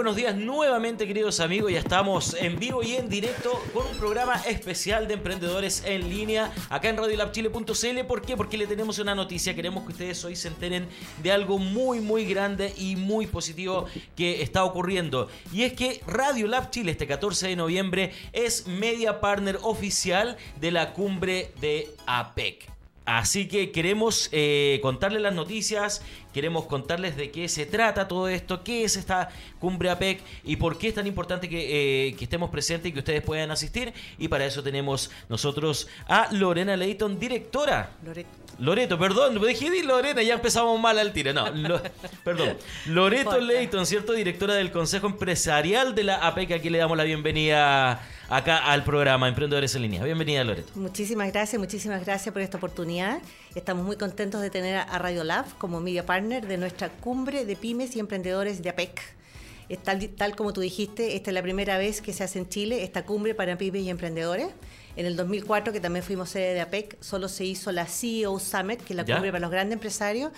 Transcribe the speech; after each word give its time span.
buenos 0.00 0.16
días 0.16 0.34
nuevamente 0.34 1.06
queridos 1.06 1.40
amigos, 1.40 1.70
ya 1.70 1.78
estamos 1.78 2.32
en 2.32 2.58
vivo 2.58 2.82
y 2.82 2.94
en 2.94 3.10
directo 3.10 3.62
con 3.74 3.86
un 3.86 3.98
programa 3.98 4.36
especial 4.48 5.06
de 5.06 5.12
emprendedores 5.12 5.82
en 5.84 6.08
línea 6.08 6.50
acá 6.70 6.88
en 6.88 6.96
radiolabchile.cl. 6.96 8.06
¿Por 8.08 8.22
qué? 8.22 8.34
Porque 8.34 8.56
le 8.56 8.66
tenemos 8.66 8.98
una 8.98 9.14
noticia, 9.14 9.54
queremos 9.54 9.84
que 9.84 9.92
ustedes 9.92 10.24
hoy 10.24 10.36
se 10.36 10.48
enteren 10.48 10.88
de 11.22 11.32
algo 11.32 11.58
muy 11.58 12.00
muy 12.00 12.24
grande 12.24 12.72
y 12.78 12.96
muy 12.96 13.26
positivo 13.26 13.84
que 14.16 14.40
está 14.40 14.64
ocurriendo. 14.64 15.28
Y 15.52 15.64
es 15.64 15.74
que 15.74 16.00
Radio 16.06 16.46
Lab 16.46 16.70
Chile 16.70 16.92
este 16.92 17.06
14 17.06 17.48
de 17.48 17.56
noviembre 17.56 18.12
es 18.32 18.66
media 18.66 19.20
partner 19.20 19.58
oficial 19.60 20.38
de 20.62 20.70
la 20.70 20.94
cumbre 20.94 21.52
de 21.60 21.94
APEC. 22.06 22.79
Así 23.06 23.48
que 23.48 23.72
queremos 23.72 24.28
eh, 24.30 24.78
contarles 24.82 25.22
las 25.22 25.34
noticias, 25.34 26.02
queremos 26.32 26.66
contarles 26.66 27.16
de 27.16 27.30
qué 27.30 27.48
se 27.48 27.66
trata 27.66 28.06
todo 28.06 28.28
esto, 28.28 28.62
qué 28.62 28.84
es 28.84 28.96
esta 28.96 29.30
cumbre 29.58 29.90
APEC 29.90 30.22
y 30.44 30.56
por 30.56 30.78
qué 30.78 30.88
es 30.88 30.94
tan 30.94 31.06
importante 31.06 31.48
que, 31.48 32.08
eh, 32.08 32.16
estemos 32.20 32.50
presentes 32.50 32.90
y 32.90 32.92
que 32.92 33.00
ustedes 33.00 33.22
puedan 33.22 33.50
asistir. 33.50 33.92
Y 34.18 34.28
para 34.28 34.44
eso 34.44 34.62
tenemos 34.62 35.10
nosotros 35.28 35.88
a 36.06 36.28
Lorena 36.32 36.76
Leighton, 36.76 37.18
directora. 37.18 37.90
Loreto. 38.04 38.28
Loreto, 38.58 38.98
perdón, 38.98 39.40
dejé 39.40 39.70
de 39.70 39.82
Lorena, 39.82 40.22
ya 40.22 40.34
empezamos 40.34 40.78
mal 40.78 40.98
al 40.98 41.12
tiro. 41.12 41.32
No, 41.32 41.46
perdón. 42.24 42.58
Loreto 42.86 43.40
Leighton, 43.40 43.86
¿cierto? 43.86 44.12
Directora 44.12 44.54
del 44.54 44.70
Consejo 44.70 45.06
Empresarial 45.06 45.94
de 45.94 46.04
la 46.04 46.26
APEC. 46.26 46.52
Aquí 46.52 46.68
le 46.68 46.78
damos 46.78 46.96
la 46.96 47.04
bienvenida 47.04 48.06
acá 48.30 48.58
al 48.58 48.84
programa 48.84 49.28
Emprendedores 49.28 49.74
en 49.74 49.82
Línea. 49.82 50.04
Bienvenida, 50.04 50.44
Loreto. 50.44 50.72
Muchísimas 50.76 51.32
gracias, 51.32 51.58
muchísimas 51.58 52.04
gracias 52.04 52.32
por 52.32 52.40
esta 52.40 52.58
oportunidad. 52.58 53.20
Estamos 53.56 53.84
muy 53.84 53.96
contentos 53.96 54.40
de 54.40 54.50
tener 54.50 54.76
a 54.76 54.98
Radio 54.98 55.24
Lab 55.24 55.46
como 55.58 55.80
media 55.80 56.06
partner 56.06 56.46
de 56.46 56.56
nuestra 56.56 56.88
cumbre 56.88 57.44
de 57.44 57.56
pymes 57.56 57.96
y 57.96 58.00
emprendedores 58.00 58.62
de 58.62 58.70
APEC. 58.70 59.00
Tal, 59.82 60.08
tal, 60.10 60.34
como 60.34 60.52
tú 60.52 60.60
dijiste, 60.60 61.16
esta 61.16 61.30
es 61.30 61.34
la 61.34 61.42
primera 61.42 61.76
vez 61.76 62.00
que 62.00 62.12
se 62.12 62.24
hace 62.24 62.38
en 62.38 62.48
Chile 62.48 62.82
esta 62.82 63.04
cumbre 63.04 63.34
para 63.34 63.58
pymes 63.58 63.82
y 63.82 63.90
emprendedores. 63.90 64.48
En 64.96 65.06
el 65.06 65.16
2004, 65.16 65.72
que 65.72 65.80
también 65.80 66.04
fuimos 66.04 66.30
sede 66.30 66.54
de 66.54 66.60
APEC, 66.60 66.96
solo 67.00 67.28
se 67.28 67.44
hizo 67.44 67.70
la 67.72 67.86
CEO 67.86 68.38
Summit, 68.38 68.80
que 68.80 68.92
es 68.92 68.96
la 68.96 69.04
cumbre 69.04 69.30
para 69.30 69.40
los 69.40 69.50
grandes 69.50 69.74
empresarios, 69.74 70.32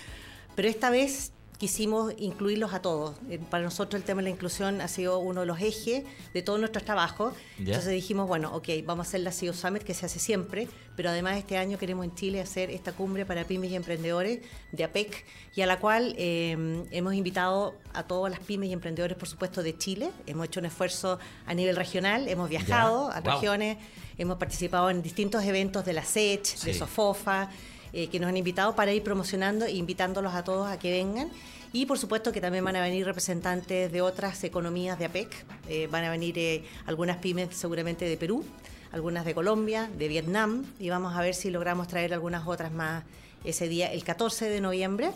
pero 0.55 0.69
esta 0.69 0.91
vez 0.91 1.33
quisimos 1.63 2.13
incluirlos 2.19 2.75
a 2.75 2.83
todos. 2.83 3.15
Eh, 3.31 3.39
para 3.39 3.63
nosotros 3.63 4.01
el 4.01 4.05
tema 4.05 4.21
de 4.21 4.25
la 4.25 4.31
inclusión 4.31 4.81
ha 4.81 4.89
sido 4.89 5.21
uno 5.21 5.43
de 5.43 5.47
los 5.47 5.61
ejes 5.61 6.03
de 6.35 6.43
todos 6.43 6.59
nuestros 6.59 6.85
trabajos. 6.85 7.35
Entonces 7.57 7.93
dijimos, 7.93 8.27
bueno, 8.27 8.53
ok, 8.53 8.69
vamos 8.85 9.07
a 9.07 9.09
hacer 9.09 9.21
la 9.21 9.31
CEO 9.31 9.53
Summit 9.53 9.85
que 9.85 9.95
se 9.95 10.07
hace 10.07 10.19
siempre, 10.19 10.67
pero 10.97 11.11
además 11.11 11.37
este 11.39 11.57
año 11.57 11.79
queremos 11.79 12.05
en 12.05 12.17
Chile 12.17 12.41
hacer 12.41 12.69
esta 12.73 12.91
cumbre 12.91 13.25
para 13.25 13.45
pymes 13.45 13.71
y 13.71 13.77
emprendedores 13.77 14.41
de 14.73 14.83
APEC 14.83 15.25
y 15.55 15.61
a 15.61 15.67
la 15.67 15.79
cual 15.79 16.17
eh, 16.19 16.85
hemos 16.91 17.15
invitado 17.15 17.77
a 17.95 18.03
todas 18.09 18.33
las 18.33 18.41
pymes 18.41 18.69
y 18.69 18.73
emprendedores, 18.73 19.17
por 19.17 19.29
supuesto, 19.29 19.63
de 19.63 19.79
Chile. 19.79 20.11
Hemos 20.27 20.47
hecho 20.47 20.59
un 20.59 20.67
esfuerzo 20.67 21.21
a 21.47 21.55
nivel 21.55 21.77
regional, 21.77 22.27
hemos 22.27 22.49
viajado 22.49 23.09
a 23.13 23.21
regiones, 23.21 23.79
hemos 24.19 24.37
participado 24.37 24.91
en 24.91 25.01
distintos 25.01 25.45
eventos 25.45 25.85
de 25.85 25.93
la 25.93 26.03
SECH, 26.03 26.57
de 26.65 26.75
SOFOFA. 26.75 27.51
Eh, 27.95 28.09
que 28.09 28.19
nos 28.19 28.31
han 28.31 28.39
invitado 28.39 28.75
para 28.75 28.91
ir 28.95 29.03
promocionando 29.03 29.67
e 29.67 29.73
invitándolos 29.73 30.33
a 30.33 30.43
todos 30.43 30.67
a 30.67 30.79
que 30.79 30.91
vengan. 30.91 31.29
Y 31.75 31.85
por 31.85 31.99
supuesto 31.99 32.33
que 32.33 32.41
también 32.41 32.65
van 32.65 32.77
a 32.77 32.81
venir 32.81 33.05
representantes 33.05 33.93
de 33.93 34.01
otras 34.01 34.43
economías 34.45 34.99
de 34.99 35.05
APEC, 35.05 35.45
eh, 35.69 35.89
van 35.91 36.05
a 36.05 36.11
venir 36.11 36.39
eh, 36.39 36.65
algunas 36.87 37.19
pymes 37.19 37.55
seguramente 37.55 38.07
de 38.07 38.17
Perú, 38.17 38.45
algunas 38.93 39.27
de 39.27 39.35
Colombia, 39.35 39.91
de 39.99 40.09
Vietnam, 40.09 40.65
y 40.79 40.89
vamos 40.89 41.15
a 41.15 41.21
ver 41.21 41.35
si 41.35 41.51
logramos 41.51 41.87
traer 41.87 42.15
algunas 42.15 42.47
otras 42.47 42.73
más 42.73 43.05
ese 43.45 43.69
día, 43.69 43.93
el 43.93 44.05
14 44.05 44.49
de 44.49 44.61
noviembre. 44.63 45.11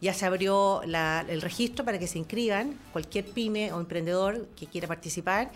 Ya 0.00 0.14
se 0.14 0.24
abrió 0.24 0.80
el 0.82 1.42
registro 1.42 1.84
para 1.84 1.98
que 1.98 2.06
se 2.06 2.18
inscriban. 2.18 2.78
Cualquier 2.92 3.26
pyme 3.26 3.72
o 3.72 3.80
emprendedor 3.80 4.46
que 4.56 4.66
quiera 4.66 4.86
participar 4.86 5.50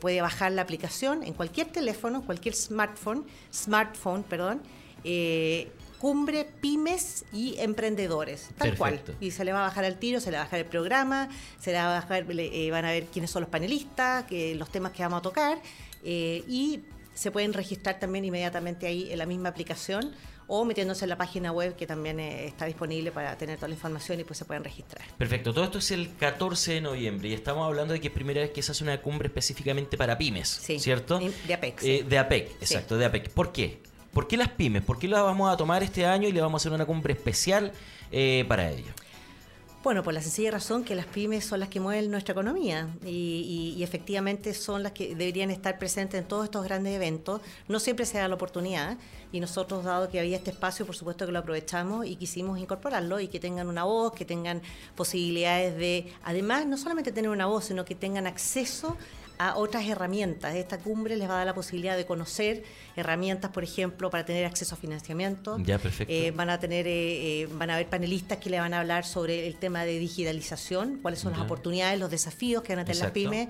puede 0.00 0.22
bajar 0.22 0.52
la 0.52 0.62
aplicación 0.62 1.22
en 1.22 1.34
cualquier 1.34 1.66
teléfono, 1.66 2.22
cualquier 2.24 2.54
smartphone, 2.54 3.26
smartphone, 3.52 4.22
perdón, 4.22 4.62
eh, 5.08 5.68
cumbre 5.98 6.46
pymes 6.60 7.24
y 7.32 7.56
emprendedores, 7.58 8.50
tal 8.58 8.76
cual. 8.76 9.00
Y 9.20 9.30
se 9.30 9.44
le 9.44 9.52
va 9.52 9.60
a 9.60 9.68
bajar 9.68 9.84
al 9.84 9.98
tiro, 9.98 10.20
se 10.20 10.30
le 10.30 10.36
va 10.36 10.42
a 10.42 10.44
bajar 10.46 10.58
el 10.60 10.66
programa, 10.66 11.28
se 11.60 11.70
le 11.70 11.78
va 11.78 11.96
a 11.96 12.00
bajar, 12.00 12.26
eh, 12.28 12.70
van 12.70 12.84
a 12.84 12.90
ver 12.90 13.06
quiénes 13.06 13.30
son 13.30 13.42
los 13.42 13.50
panelistas, 13.50 14.24
que, 14.24 14.54
los 14.56 14.68
temas 14.68 14.92
que 14.92 15.02
vamos 15.02 15.20
a 15.20 15.22
tocar, 15.22 15.58
eh, 16.04 16.44
y 16.48 16.80
se 17.14 17.30
pueden 17.30 17.52
registrar 17.52 17.98
también 17.98 18.24
inmediatamente 18.24 18.86
ahí 18.86 19.10
en 19.10 19.18
la 19.18 19.26
misma 19.26 19.48
aplicación 19.48 20.12
o 20.48 20.64
metiéndose 20.64 21.04
en 21.04 21.08
la 21.08 21.16
página 21.16 21.50
web 21.50 21.76
que 21.76 21.86
también 21.86 22.20
está 22.20 22.66
disponible 22.66 23.10
para 23.10 23.36
tener 23.38 23.56
toda 23.56 23.68
la 23.68 23.74
información 23.74 24.20
y 24.20 24.24
pues 24.24 24.38
se 24.38 24.44
pueden 24.44 24.64
registrar. 24.64 25.04
Perfecto, 25.16 25.54
todo 25.54 25.64
esto 25.64 25.78
es 25.78 25.90
el 25.92 26.14
14 26.16 26.74
de 26.74 26.80
noviembre 26.80 27.28
y 27.28 27.32
estamos 27.32 27.64
hablando 27.64 27.94
de 27.94 28.00
que 28.00 28.08
es 28.08 28.12
primera 28.12 28.40
vez 28.40 28.50
que 28.50 28.62
se 28.62 28.72
hace 28.72 28.84
una 28.84 29.00
cumbre 29.00 29.28
específicamente 29.28 29.96
para 29.96 30.18
pymes, 30.18 30.48
¿cierto? 30.78 31.20
De 31.46 31.54
APEC. 31.54 31.80
de 31.80 32.18
APEC, 32.18 32.50
exacto, 32.60 32.98
de 32.98 33.06
APEC. 33.06 33.30
¿Por 33.30 33.52
qué? 33.52 33.80
¿Por 34.16 34.26
qué 34.28 34.38
las 34.38 34.48
pymes? 34.48 34.82
¿Por 34.82 34.98
qué 34.98 35.08
las 35.08 35.22
vamos 35.22 35.52
a 35.52 35.58
tomar 35.58 35.82
este 35.82 36.06
año 36.06 36.26
y 36.26 36.32
le 36.32 36.40
vamos 36.40 36.58
a 36.58 36.60
hacer 36.62 36.72
una 36.72 36.86
cumbre 36.86 37.12
especial 37.12 37.70
eh, 38.10 38.46
para 38.48 38.70
ello? 38.70 38.90
Bueno, 39.84 40.02
por 40.02 40.14
la 40.14 40.22
sencilla 40.22 40.52
razón 40.52 40.84
que 40.84 40.94
las 40.94 41.04
pymes 41.04 41.44
son 41.44 41.60
las 41.60 41.68
que 41.68 41.80
mueven 41.80 42.10
nuestra 42.10 42.32
economía 42.32 42.88
y, 43.04 43.78
efectivamente 43.82 44.54
son 44.54 44.82
las 44.82 44.92
que 44.92 45.14
deberían 45.14 45.50
estar 45.50 45.78
presentes 45.78 46.18
en 46.18 46.26
todos 46.26 46.46
estos 46.46 46.64
grandes 46.64 46.94
eventos. 46.94 47.42
No 47.68 47.78
siempre 47.78 48.06
se 48.06 48.16
da 48.16 48.26
la 48.26 48.36
oportunidad 48.36 48.96
y 49.32 49.40
nosotros, 49.40 49.84
dado 49.84 50.08
que 50.08 50.18
había 50.18 50.38
este 50.38 50.50
espacio, 50.50 50.86
por 50.86 50.96
supuesto 50.96 51.26
que 51.26 51.32
lo 51.32 51.40
aprovechamos 51.40 52.06
y 52.06 52.16
quisimos 52.16 52.58
incorporarlo 52.58 53.20
y 53.20 53.28
que 53.28 53.38
tengan 53.38 53.68
una 53.68 53.84
voz, 53.84 54.14
que 54.14 54.24
tengan 54.24 54.62
posibilidades 54.94 55.76
de, 55.76 56.10
además, 56.24 56.64
no 56.64 56.78
solamente 56.78 57.12
tener 57.12 57.30
una 57.30 57.44
voz, 57.44 57.66
sino 57.66 57.84
que 57.84 57.94
tengan 57.94 58.26
acceso 58.26 58.96
a 59.38 59.56
otras 59.56 59.86
herramientas. 59.86 60.54
Esta 60.54 60.78
cumbre 60.78 61.16
les 61.16 61.28
va 61.28 61.34
a 61.34 61.36
dar 61.38 61.46
la 61.46 61.54
posibilidad 61.54 61.96
de 61.96 62.06
conocer 62.06 62.64
herramientas, 62.96 63.50
por 63.50 63.64
ejemplo, 63.64 64.10
para 64.10 64.24
tener 64.24 64.44
acceso 64.44 64.74
a 64.74 64.78
financiamiento. 64.78 65.58
Ya, 65.58 65.78
perfecto. 65.78 66.12
Eh, 66.12 66.30
van 66.30 66.50
a 66.50 66.58
tener, 66.58 66.86
eh, 66.86 67.42
eh, 67.42 67.48
van 67.52 67.70
a 67.70 67.74
haber 67.74 67.88
panelistas 67.88 68.38
que 68.38 68.50
le 68.50 68.58
van 68.58 68.74
a 68.74 68.80
hablar 68.80 69.04
sobre 69.04 69.46
el 69.46 69.56
tema 69.56 69.84
de 69.84 69.98
digitalización, 69.98 70.98
cuáles 71.02 71.20
son 71.20 71.32
las 71.32 71.40
oportunidades, 71.40 71.98
los 71.98 72.10
desafíos 72.10 72.62
que 72.62 72.74
van 72.74 72.80
a 72.80 72.84
tener 72.84 73.02
las 73.02 73.12
pymes, 73.12 73.48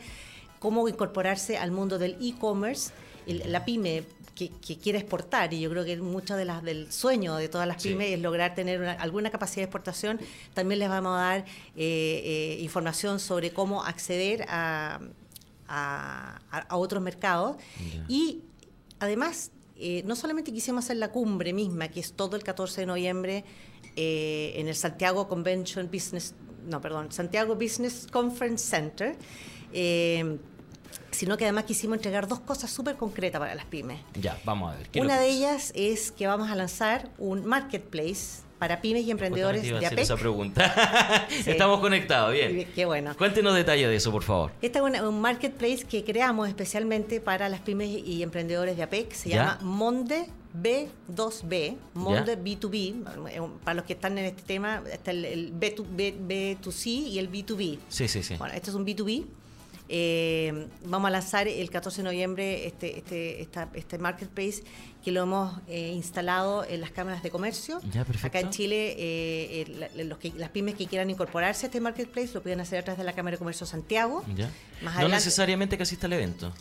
cómo 0.59 0.89
incorporarse 0.89 1.59
al 1.59 1.71
mundo 1.71 1.99
del 1.99 2.17
e-commerce. 2.21 2.91
La 3.27 3.65
pyme 3.65 4.05
que, 4.35 4.51
quiere 4.77 4.99
exportar, 4.99 5.53
y 5.53 5.61
yo 5.61 5.71
creo 5.71 5.85
que 5.85 5.97
mucho 5.97 6.37
de 6.37 6.45
las, 6.45 6.63
del 6.63 6.93
sueño 6.93 7.37
de 7.37 7.49
todas 7.49 7.67
las 7.67 7.83
pymes 7.83 8.13
es 8.13 8.21
lograr 8.21 8.55
tener 8.55 8.85
alguna 8.85 9.31
capacidad 9.31 9.63
de 9.63 9.65
exportación, 9.65 10.21
también 10.55 10.79
les 10.79 10.89
vamos 10.89 11.19
a 11.19 11.23
dar 11.23 11.45
información 11.75 13.19
sobre 13.19 13.51
cómo 13.51 13.83
acceder 13.85 14.45
a 14.49 15.01
a, 15.69 16.41
otros 16.71 17.03
mercados. 17.03 17.57
Y 18.09 18.43
además, 18.99 19.51
eh, 19.77 20.03
no 20.07 20.17
solamente 20.17 20.53
quisimos 20.53 20.85
hacer 20.85 20.97
la 20.97 21.11
cumbre 21.11 21.53
misma, 21.53 21.89
que 21.89 22.01
es 22.01 22.13
todo 22.13 22.37
el 22.37 22.43
14 22.43 22.83
de 22.83 22.87
noviembre 22.87 23.45
eh, 23.97 24.55
en 24.57 24.69
el 24.69 24.75
Santiago 24.75 25.29
Convention 25.29 25.89
Business, 25.93 26.35
no, 26.67 26.81
perdón, 26.81 27.13
Santiago 27.13 27.55
Business 27.55 28.07
Conference 28.11 28.65
Center, 28.69 29.17
eh, 29.73 30.39
sino 31.11 31.37
que 31.37 31.45
además 31.45 31.65
quisimos 31.65 31.97
entregar 31.97 32.29
dos 32.29 32.41
cosas 32.41 32.71
súper 32.71 32.97
concretas 32.97 33.39
para 33.39 33.55
las 33.55 33.67
pymes. 33.67 34.01
Ya, 34.21 34.39
vamos 34.45 34.73
a 34.73 34.77
ver. 34.77 34.89
Una 35.03 35.19
de 35.19 35.29
ellas 35.29 35.73
es 35.75 36.13
que 36.13 36.27
vamos 36.27 36.51
a 36.51 36.55
lanzar 36.55 37.11
un 37.19 37.45
marketplace 37.45 38.46
para 38.59 38.81
pymes 38.81 39.05
y 39.05 39.11
emprendedores 39.11 39.63
de 39.63 39.87
APEC. 39.87 39.99
esa 40.01 40.17
pregunta. 40.17 41.27
Estamos 41.47 41.81
conectados, 41.81 42.33
bien. 42.33 42.69
Qué 42.75 42.85
bueno. 42.85 43.15
Cuéntenos 43.17 43.55
detalles 43.55 43.89
de 43.89 43.97
eso, 43.97 44.11
por 44.11 44.23
favor. 44.23 44.53
Este 44.63 44.79
es 44.79 45.01
un 45.03 45.21
marketplace 45.21 45.85
que 45.85 46.05
creamos 46.05 46.49
especialmente 46.49 47.21
para 47.21 47.49
las 47.49 47.61
pymes 47.61 47.89
y 47.89 48.23
emprendedores 48.23 48.77
de 48.77 48.83
APEC. 48.83 49.13
Se 49.13 49.31
llama 49.31 49.59
Monde 49.63 50.29
B2B, 50.61 51.77
Monde 51.95 52.39
B2B. 52.39 53.61
Para 53.65 53.75
los 53.75 53.85
que 53.85 53.93
están 53.93 54.17
en 54.19 54.27
este 54.27 54.43
tema, 54.43 54.83
está 54.91 55.11
el, 55.11 55.53
B2, 55.59 55.85
B, 56.27 56.59
2 56.63 56.75
c 56.75 56.91
y 56.91 57.19
el 57.19 57.31
B2B. 57.31 57.79
Sí, 57.89 58.09
sí, 58.09 58.23
sí. 58.23 58.37
Bueno, 58.37 58.55
este 58.55 58.71
es 58.71 58.77
un 58.77 58.87
B2B 58.87 59.27
eh, 59.89 60.69
vamos 60.85 61.09
a 61.09 61.11
lanzar 61.11 61.49
el 61.49 61.71
14 61.71 61.99
de 61.99 62.05
noviembre 62.05 62.67
este, 62.67 62.99
este, 62.99 63.49
este 63.75 63.99
marketplace 63.99 64.63
que 65.05 65.13
lo 65.13 65.23
hemos 65.23 65.61
eh, 65.69 65.93
instalado 65.95 66.65
en 66.65 66.81
las 66.81 66.91
cámaras 66.91 67.23
de 67.23 67.31
comercio. 67.31 67.81
Acá 68.23 68.41
en 68.41 68.51
Chile, 68.51 68.97
eh, 68.99 69.89
los 70.05 70.19
que, 70.19 70.33
las 70.37 70.51
pymes 70.51 70.75
que 70.75 70.87
quieran 70.87 71.09
incorporarse 71.11 71.67
a 71.67 71.69
este 71.69 71.81
marketplace 71.81 72.31
lo 72.35 72.43
pueden 72.43 72.61
hacer 72.61 72.81
a 72.81 72.83
través 72.83 72.99
de 72.99 73.05
la 73.05 73.13
Cámara 73.13 73.37
de 73.37 73.39
Comercio 73.39 73.67
Santiago. 73.67 74.25
no 74.83 75.09
necesariamente 75.09 75.77
que 75.77 75.85
asista 75.85 76.07
al 76.07 76.15
evento. 76.15 76.53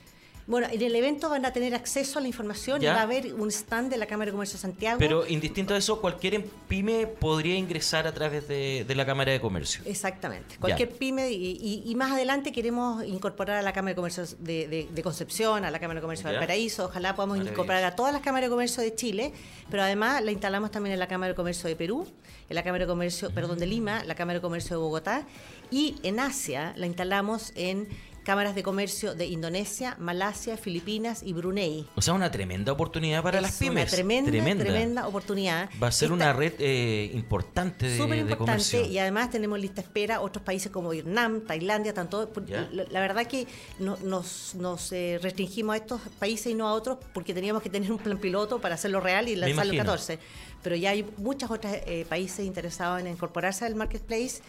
Bueno, 0.47 0.67
en 0.71 0.79
el 0.79 0.95
evento 0.95 1.27
van 1.29 1.43
a 1.43 1.51
tener 1.53 1.73
acceso 1.73 2.19
a 2.19 2.21
la 2.21 2.27
información 2.27 2.79
Ya. 2.79 2.91
y 2.91 2.93
va 2.93 2.99
a 2.99 3.03
haber 3.03 3.33
un 3.33 3.49
stand 3.49 3.89
de 3.89 3.97
la 3.97 4.05
Cámara 4.05 4.27
de 4.27 4.31
Comercio 4.33 4.57
de 4.57 4.61
Santiago. 4.61 4.99
Pero 4.99 5.25
indistinto 5.27 5.73
a 5.73 5.77
eso, 5.77 5.99
cualquier 5.99 6.45
pyme 6.67 7.07
podría 7.07 7.55
ingresar 7.55 8.05
a 8.05 8.13
través 8.13 8.47
de, 8.47 8.85
de 8.87 8.95
la 8.95 9.07
Cámara 9.07 9.31
de 9.31 9.41
Comercio. 9.41 9.81
Exactamente. 9.85 10.57
Cualquier 10.59 10.89
pyme 10.91 11.31
y, 11.31 11.57
y- 11.59 11.83
y 11.89 11.95
más 11.95 12.11
adelante 12.11 12.51
queremos 12.51 13.03
incorporar 13.05 13.57
a 13.57 13.61
la 13.63 13.73
Cámara 13.73 13.93
de 13.93 13.95
Comercio 13.95 14.23
de, 14.39 14.67
de- 14.67 14.87
de 14.93 15.01
Concepción, 15.03 15.65
a 15.65 15.71
la 15.71 15.79
Cámara 15.79 15.99
de 15.99 16.03
Comercio 16.03 16.27
de 16.27 16.33
Ya. 16.33 16.39
Valparaíso. 16.39 16.85
Ojalá 16.85 17.15
podamos 17.15 17.37
incorporar 17.39 17.83
a 17.83 17.95
todas 17.95 18.13
las 18.13 18.21
cámaras 18.21 18.47
de 18.47 18.51
comercio 18.51 18.83
de 18.83 18.93
Chile, 18.93 19.33
pero 19.71 19.81
además 19.81 20.23
la 20.23 20.31
instalamos 20.31 20.69
también 20.69 20.93
en 20.93 20.99
la 20.99 21.07
Cámara 21.07 21.29
de 21.29 21.35
Comercio 21.35 21.67
de 21.67 21.75
Perú, 21.75 22.07
en 22.49 22.55
la 22.55 22.61
Cámara 22.63 22.83
de 22.85 22.87
Comercio, 22.87 23.31
perdón, 23.31 23.57
de 23.57 23.65
Lima, 23.65 24.03
la 24.03 24.13
Cámara 24.13 24.37
de 24.37 24.41
Comercio 24.41 24.77
de 24.77 24.83
Bogotá 24.83 25.25
y 25.71 25.95
en 26.03 26.19
Asia 26.19 26.73
la 26.77 26.85
instalamos 26.85 27.51
en 27.55 27.87
cámaras 28.25 28.55
de 28.55 28.63
comercio 28.63 29.15
de 29.15 29.27
Indonesia, 29.27 29.95
Malasia, 29.99 30.57
Filipinas 30.57 31.21
y 31.23 31.31
Brunei. 31.31 31.87
O 31.95 32.01
sea, 32.01 32.13
una 32.13 32.31
tremenda 32.31 32.71
oportunidad 32.73 33.23
para 33.23 33.37
Es 33.37 33.43
las 33.43 33.57
pymes. 33.57 33.83
Una 33.83 33.91
tremenda, 33.91 34.63
tremenda, 34.63 35.07
oportunidad. 35.07 35.69
Va 35.81 35.87
a 35.87 35.91
ser 35.91 36.07
Esta- 36.07 36.13
una 36.15 36.33
red 36.33 36.53
eh, 36.59 37.11
importante 37.13 37.87
de, 37.87 37.97
Súper 37.97 38.17
importante 38.17 38.87
y 38.87 38.97
además 38.97 39.29
tenemos 39.29 39.59
lista 39.59 39.81
espera 39.81 40.19
otros 40.21 40.43
países 40.43 40.71
como 40.71 40.89
Vietnam, 40.89 41.41
Tailandia, 41.41 41.93
tanto 41.93 42.29
Ya. 42.47 42.67
la, 42.71 42.99
verdad 42.99 43.27
que 43.27 43.47
no- 43.79 43.97
nos, 44.03 44.55
nos 44.55 44.91
eh, 44.91 45.19
restringimos 45.21 45.75
a 45.75 45.77
estos 45.77 46.01
países 46.19 46.47
y 46.47 46.55
no 46.55 46.67
a 46.67 46.73
otros 46.73 46.97
porque 47.13 47.33
teníamos 47.33 47.61
que 47.61 47.69
tener 47.69 47.91
un 47.91 47.99
plan 47.99 48.17
piloto 48.17 48.59
para 48.59 48.75
hacerlo 48.75 48.99
real 48.99 49.29
y 49.29 49.35
lanzarlo 49.35 49.73
imagino. 49.73 49.83
14. 49.93 50.19
Pero 50.63 50.75
ya 50.75 50.89
hay 50.89 51.05
muchos 51.17 51.51
otros 51.51 51.71
eh, 51.85 52.05
países 52.09 52.43
interesados 52.43 52.99
en 52.99 53.07
incorporarse 53.07 53.65
al 53.65 53.75
marketplace. 53.75 54.41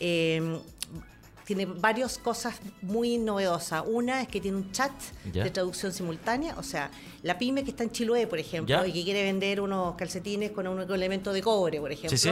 Eh, 0.00 0.58
tiene 1.50 1.66
varias 1.66 2.16
cosas 2.16 2.54
muy 2.80 3.18
novedosas. 3.18 3.82
Una 3.84 4.22
es 4.22 4.28
que 4.28 4.40
tiene 4.40 4.56
un 4.58 4.70
chat 4.70 4.92
de 5.24 5.50
traducción 5.50 5.92
simultánea, 5.92 6.54
o 6.56 6.62
sea, 6.62 6.92
la 7.24 7.36
pyme 7.38 7.64
que 7.64 7.70
está 7.70 7.82
en 7.82 7.90
Chiloé, 7.90 8.28
por 8.28 8.38
ejemplo, 8.38 8.86
y 8.86 8.92
que 8.92 9.02
quiere 9.02 9.24
vender 9.24 9.60
unos 9.60 9.96
calcetines 9.96 10.52
con 10.52 10.68
un 10.68 10.80
elemento 10.92 11.32
de 11.32 11.42
cobre, 11.42 11.80
por 11.80 11.90
ejemplo, 11.90 12.16
sí. 12.16 12.30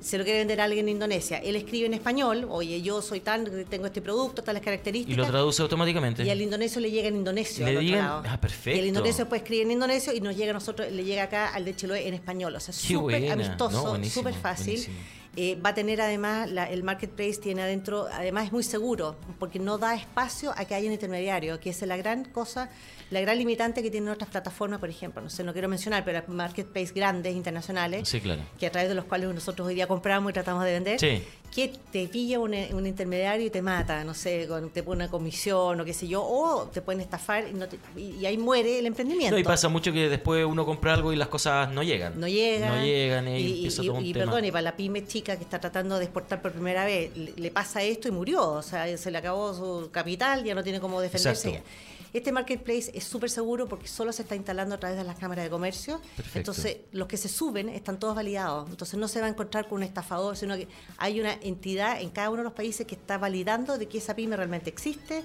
se 0.00 0.18
lo 0.18 0.24
quiere 0.24 0.40
vender 0.40 0.60
a 0.60 0.64
alguien 0.64 0.88
en 0.88 0.96
Indonesia. 0.96 1.38
Él 1.38 1.54
escribe 1.54 1.86
en 1.86 1.94
español, 1.94 2.44
oye, 2.50 2.82
yo 2.82 3.00
soy 3.02 3.20
tan, 3.20 3.44
tengo 3.70 3.86
este 3.86 4.02
producto, 4.02 4.42
tales 4.42 4.62
Y 4.62 4.64
características. 4.64 5.16
lo 5.16 5.26
traduce 5.26 5.62
automáticamente. 5.62 6.24
Y 6.24 6.30
al 6.30 6.40
indonesio 6.42 6.80
le 6.80 6.90
llega 6.90 7.06
en 7.06 7.14
indonesio. 7.18 7.64
Le 7.66 7.78
digan- 7.78 8.22
ah, 8.26 8.40
perfecto. 8.40 8.78
Y 8.78 8.80
el 8.80 8.88
indonesio 8.88 9.26
después 9.26 9.42
escribe 9.42 9.62
en 9.62 9.70
indonesio 9.70 10.12
y 10.12 10.20
nos 10.20 10.36
llega 10.36 10.50
a 10.50 10.54
nosotros, 10.54 10.90
le 10.90 11.04
llega 11.04 11.22
acá 11.22 11.54
al 11.54 11.64
de 11.64 11.76
Chiloé 11.76 12.08
en 12.08 12.14
español. 12.14 12.52
O 12.56 12.58
sea, 12.58 12.74
súper. 12.74 13.22
No, 13.22 13.32
amistoso, 13.32 13.90
buenísimo, 13.90 14.22
súper 14.24 14.34
fácil. 14.34 14.66
buenísimo. 14.74 14.96
Eh, 15.38 15.60
va 15.64 15.70
a 15.70 15.74
tener 15.74 16.00
además, 16.00 16.50
la- 16.50 16.64
el 16.70 16.82
marketplace 16.82 17.34
tiene 17.42 17.60
adentro, 17.62 18.08
además 18.10 18.46
es 18.46 18.52
muy 18.52 18.62
seguro, 18.62 19.16
porque 19.38 19.58
no 19.58 19.76
da 19.76 19.94
espacio 19.94 20.54
a 20.56 20.64
que 20.64 20.74
haya 20.74 20.86
un 20.86 20.94
intermediario, 20.94 21.60
que 21.60 21.68
es 21.68 21.82
la 21.82 21.98
gran 21.98 22.24
cosa, 22.24 22.70
la 23.10 23.20
gran 23.20 23.36
limitante 23.36 23.82
que 23.82 23.90
tienen 23.90 24.08
otras 24.08 24.30
plataformas, 24.30 24.80
por 24.80 24.88
ejemplo, 24.88 25.20
no 25.20 25.28
sé, 25.28 25.44
no 25.44 25.52
quiero 25.52 25.68
mencionar, 25.68 26.06
pero 26.06 26.22
marketplace 26.28 26.92
grandes, 26.94 27.34
internacionales, 27.36 28.08
Sí, 28.08 28.18
claro. 28.20 28.40
que 28.58 28.66
a 28.66 28.72
través 28.72 28.88
de 28.88 28.94
los 28.94 29.04
cuales 29.04 29.28
nosotros 29.34 29.68
hoy 29.68 29.74
día 29.74 29.86
compramos 29.86 30.30
y 30.30 30.32
tratamos 30.32 30.64
de 30.64 30.72
vender, 30.72 30.98
Sí. 30.98 31.22
Que 31.54 31.72
te 31.90 32.06
pilla 32.08 32.38
un, 32.38 32.52
un 32.72 32.86
intermediario 32.86 33.46
y 33.46 33.50
te 33.50 33.62
mata, 33.62 34.04
no 34.04 34.12
sé, 34.12 34.46
con, 34.46 34.68
te 34.70 34.82
pone 34.82 35.04
una 35.04 35.10
comisión 35.10 35.80
o 35.80 35.84
qué 35.86 35.94
sé 35.94 36.06
yo, 36.06 36.22
o 36.22 36.64
te 36.64 36.82
pueden 36.82 37.00
estafar 37.00 37.46
y, 37.50 37.54
no 37.54 37.66
te- 37.66 37.78
y- 37.96 38.16
y 38.20 38.26
ahí 38.26 38.36
muere 38.36 38.78
el 38.78 38.84
emprendimiento. 38.86 39.34
No, 39.34 39.38
y 39.40 39.44
pasa 39.44 39.68
mucho 39.68 39.90
que 39.92 40.08
después 40.10 40.44
uno 40.44 40.66
compra 40.66 40.92
algo 40.92 41.12
y 41.12 41.16
las 41.16 41.28
cosas 41.28 41.70
no 41.72 41.82
llegan. 41.82 42.20
No 42.20 42.28
llegan. 42.28 42.76
No 42.76 42.84
llegan 42.84 43.28
y, 43.28 43.38
y, 43.38 43.54
empieza 43.56 43.82
y- 43.82 43.86
todo 43.86 43.96
un 43.96 44.04
y 44.04 44.12
tema. 44.12 44.24
perdón, 44.26 44.44
y 44.44 44.50
para 44.50 44.62
la 44.62 44.76
pyme 44.76 45.06
chica 45.06 45.36
que 45.36 45.44
está 45.44 45.58
tratando 45.58 45.98
de 45.98 46.04
exportar 46.04 46.42
por 46.42 46.52
primera 46.52 46.84
vez, 46.84 47.16
le, 47.16 47.32
le 47.36 47.50
pasa 47.50 47.82
esto 47.82 48.08
y 48.08 48.10
murió. 48.10 48.50
O 48.52 48.62
sea, 48.62 48.94
se 48.98 49.10
le 49.10 49.16
acabó 49.18 49.54
su 49.54 49.90
capital, 49.90 50.44
ya 50.44 50.54
no 50.54 50.62
tiene 50.62 50.78
cómo 50.80 51.00
defenderse. 51.00 51.48
Exacto. 51.48 51.68
Este 52.12 52.32
marketplace 52.32 52.90
es 52.94 53.04
súper 53.04 53.30
seguro 53.30 53.68
porque 53.68 53.88
solo 53.88 54.12
se 54.12 54.22
está 54.22 54.34
instalando 54.36 54.74
a 54.74 54.78
través 54.78 54.96
de 54.96 55.04
las 55.04 55.18
cámaras 55.18 55.44
de 55.44 55.50
comercio. 55.50 56.00
Perfecto. 56.16 56.38
Entonces, 56.38 56.78
los 56.92 57.08
que 57.08 57.16
se 57.16 57.28
suben 57.28 57.68
están 57.68 57.98
todos 57.98 58.14
validados. 58.14 58.68
Entonces, 58.70 58.98
no 58.98 59.08
se 59.08 59.20
va 59.20 59.26
a 59.26 59.30
encontrar 59.30 59.68
con 59.68 59.76
un 59.78 59.82
estafador, 59.82 60.36
sino 60.36 60.56
que 60.56 60.68
hay 60.98 61.20
una 61.20 61.34
entidad 61.34 62.00
en 62.00 62.10
cada 62.10 62.30
uno 62.30 62.38
de 62.38 62.44
los 62.44 62.52
países 62.52 62.86
que 62.86 62.94
está 62.94 63.18
validando 63.18 63.78
de 63.78 63.86
que 63.88 63.98
esa 63.98 64.14
pyme 64.16 64.36
realmente 64.36 64.70
existe, 64.70 65.22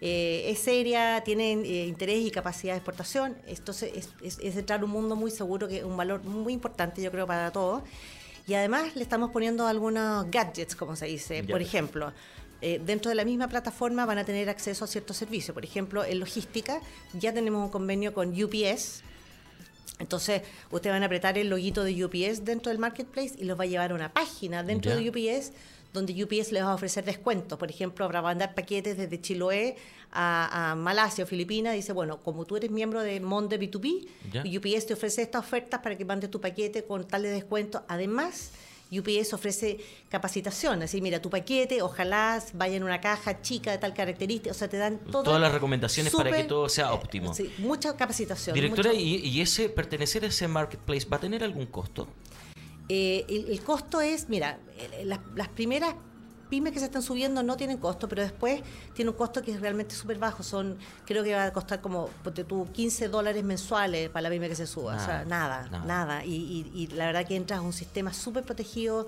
eh, 0.00 0.44
es 0.50 0.58
seria, 0.58 1.22
tiene 1.24 1.52
eh, 1.52 1.86
interés 1.86 2.24
y 2.24 2.30
capacidad 2.30 2.72
de 2.72 2.78
exportación. 2.78 3.36
Entonces, 3.46 3.92
es, 3.94 4.08
es- 4.22 4.38
es 4.42 4.56
entrar 4.56 4.80
a 4.80 4.84
un 4.84 4.90
mundo 4.90 5.16
muy 5.16 5.30
seguro, 5.30 5.68
que 5.68 5.78
es 5.78 5.84
un 5.84 5.96
valor 5.96 6.22
muy 6.24 6.52
importante, 6.52 7.00
yo 7.02 7.10
creo, 7.10 7.26
para 7.26 7.50
todos. 7.52 7.82
Y 8.46 8.54
además 8.54 8.96
le 8.96 9.02
estamos 9.02 9.30
poniendo 9.30 9.66
algunos 9.68 10.28
gadgets, 10.30 10.74
como 10.74 10.96
se 10.96 11.06
dice. 11.06 11.42
Ya. 11.46 11.52
Por 11.52 11.62
ejemplo, 11.62 12.12
eh, 12.62 12.80
dentro 12.84 13.08
de 13.10 13.16
la 13.16 13.24
misma 13.24 13.48
plataforma 13.48 14.06
van 14.06 14.18
a 14.18 14.24
tener 14.24 14.48
acceso 14.48 14.84
a 14.84 14.88
ciertos 14.88 15.16
servicios. 15.16 15.52
Por 15.52 15.64
ejemplo, 15.64 16.04
en 16.04 16.20
logística 16.20 16.80
ya 17.12 17.32
tenemos 17.34 17.62
un 17.64 17.70
convenio 17.70 18.14
con 18.14 18.30
UPS. 18.40 19.02
Entonces, 19.98 20.42
ustedes 20.70 20.94
van 20.94 21.02
a 21.02 21.06
apretar 21.06 21.36
el 21.38 21.48
loguito 21.48 21.84
de 21.84 22.04
UPS 22.04 22.44
dentro 22.44 22.70
del 22.70 22.78
marketplace 22.78 23.34
y 23.38 23.44
los 23.44 23.58
va 23.58 23.64
a 23.64 23.66
llevar 23.66 23.90
a 23.92 23.94
una 23.94 24.12
página 24.12 24.62
dentro 24.62 24.94
de 24.96 25.08
UPS 25.10 25.52
donde 25.92 26.12
UPS 26.24 26.52
les 26.52 26.62
va 26.64 26.70
a 26.70 26.74
ofrecer 26.74 27.04
descuentos. 27.04 27.58
Por 27.58 27.68
ejemplo, 27.68 28.06
para 28.06 28.22
mandar 28.22 28.54
paquetes 28.54 28.96
desde 28.96 29.20
Chiloé 29.20 29.76
a, 30.10 30.70
a 30.70 30.74
Malasia 30.74 31.24
o 31.24 31.26
Filipinas, 31.26 31.74
dice, 31.74 31.92
bueno, 31.92 32.18
como 32.22 32.46
tú 32.46 32.56
eres 32.56 32.70
miembro 32.70 33.02
de 33.02 33.20
Monde 33.20 33.60
B2B, 33.60 34.06
Ya. 34.32 34.42
UPS 34.58 34.86
te 34.86 34.94
ofrece 34.94 35.20
estas 35.22 35.44
ofertas 35.44 35.80
para 35.82 35.96
que 35.96 36.04
mandes 36.04 36.30
tu 36.30 36.40
paquete 36.40 36.84
con 36.84 37.06
tal 37.06 37.22
de 37.24 37.30
descuento. 37.30 37.84
Además, 37.88 38.52
UPS 38.98 39.32
ofrece 39.32 39.78
capacitación, 40.08 40.82
así, 40.82 41.00
mira, 41.00 41.20
tu 41.22 41.30
paquete, 41.30 41.80
ojalá 41.82 42.42
vaya 42.54 42.76
en 42.76 42.82
una 42.82 43.00
caja 43.00 43.40
chica 43.40 43.70
de 43.70 43.78
tal 43.78 43.94
característica, 43.94 44.50
o 44.50 44.54
sea, 44.54 44.68
te 44.68 44.76
dan 44.76 44.98
todo 44.98 45.22
Todas 45.22 45.40
las 45.40 45.52
recomendaciones 45.52 46.12
para 46.14 46.30
que 46.30 46.44
todo 46.44 46.68
sea 46.68 46.92
óptimo. 46.92 47.32
sí, 47.34 47.50
mucha 47.58 47.96
capacitación. 47.96 48.54
Directora, 48.54 48.90
mucho- 48.90 49.00
¿y, 49.00 49.16
y 49.16 49.40
ese 49.40 49.68
pertenecer 49.68 50.24
a 50.24 50.28
ese 50.28 50.46
marketplace 50.48 51.06
va 51.08 51.16
a 51.16 51.20
tener 51.20 51.42
algún 51.42 51.66
costo? 51.66 52.06
Eh, 52.88 53.24
el, 53.28 53.48
el 53.50 53.62
costo 53.62 54.00
es, 54.00 54.28
mira, 54.28 54.58
eh, 54.76 55.04
las, 55.04 55.20
las 55.34 55.48
primeras 55.48 55.94
pymes 56.52 56.74
que 56.74 56.80
se 56.80 56.84
están 56.84 57.00
subiendo 57.00 57.42
no 57.42 57.56
tienen 57.56 57.78
costo, 57.78 58.06
pero 58.10 58.20
después 58.20 58.60
tiene 58.92 59.10
un 59.10 59.16
costo 59.16 59.40
que 59.40 59.52
es 59.52 59.60
realmente 59.62 59.94
súper 59.94 60.18
bajo. 60.18 60.42
Son, 60.42 60.76
creo 61.06 61.24
que 61.24 61.34
va 61.34 61.44
a 61.46 61.52
costar 61.54 61.80
como, 61.80 62.08
ponte 62.22 62.44
tú, 62.44 62.68
15 62.74 63.08
dólares 63.08 63.42
mensuales 63.42 64.10
para 64.10 64.24
la 64.24 64.28
pyme 64.28 64.50
que 64.50 64.54
se 64.54 64.66
suba. 64.66 64.96
o 64.96 64.98
sea, 64.98 65.24
Nada, 65.24 65.62
nada, 65.62 65.68
nada. 65.70 65.84
nada. 65.86 66.24
Y, 66.26 66.34
y- 66.34 66.82
y 66.82 66.86
la 66.88 67.06
verdad 67.06 67.26
que 67.26 67.36
entras 67.36 67.60
a 67.60 67.62
un 67.62 67.72
sistema 67.72 68.12
súper 68.12 68.44
protegido 68.44 69.06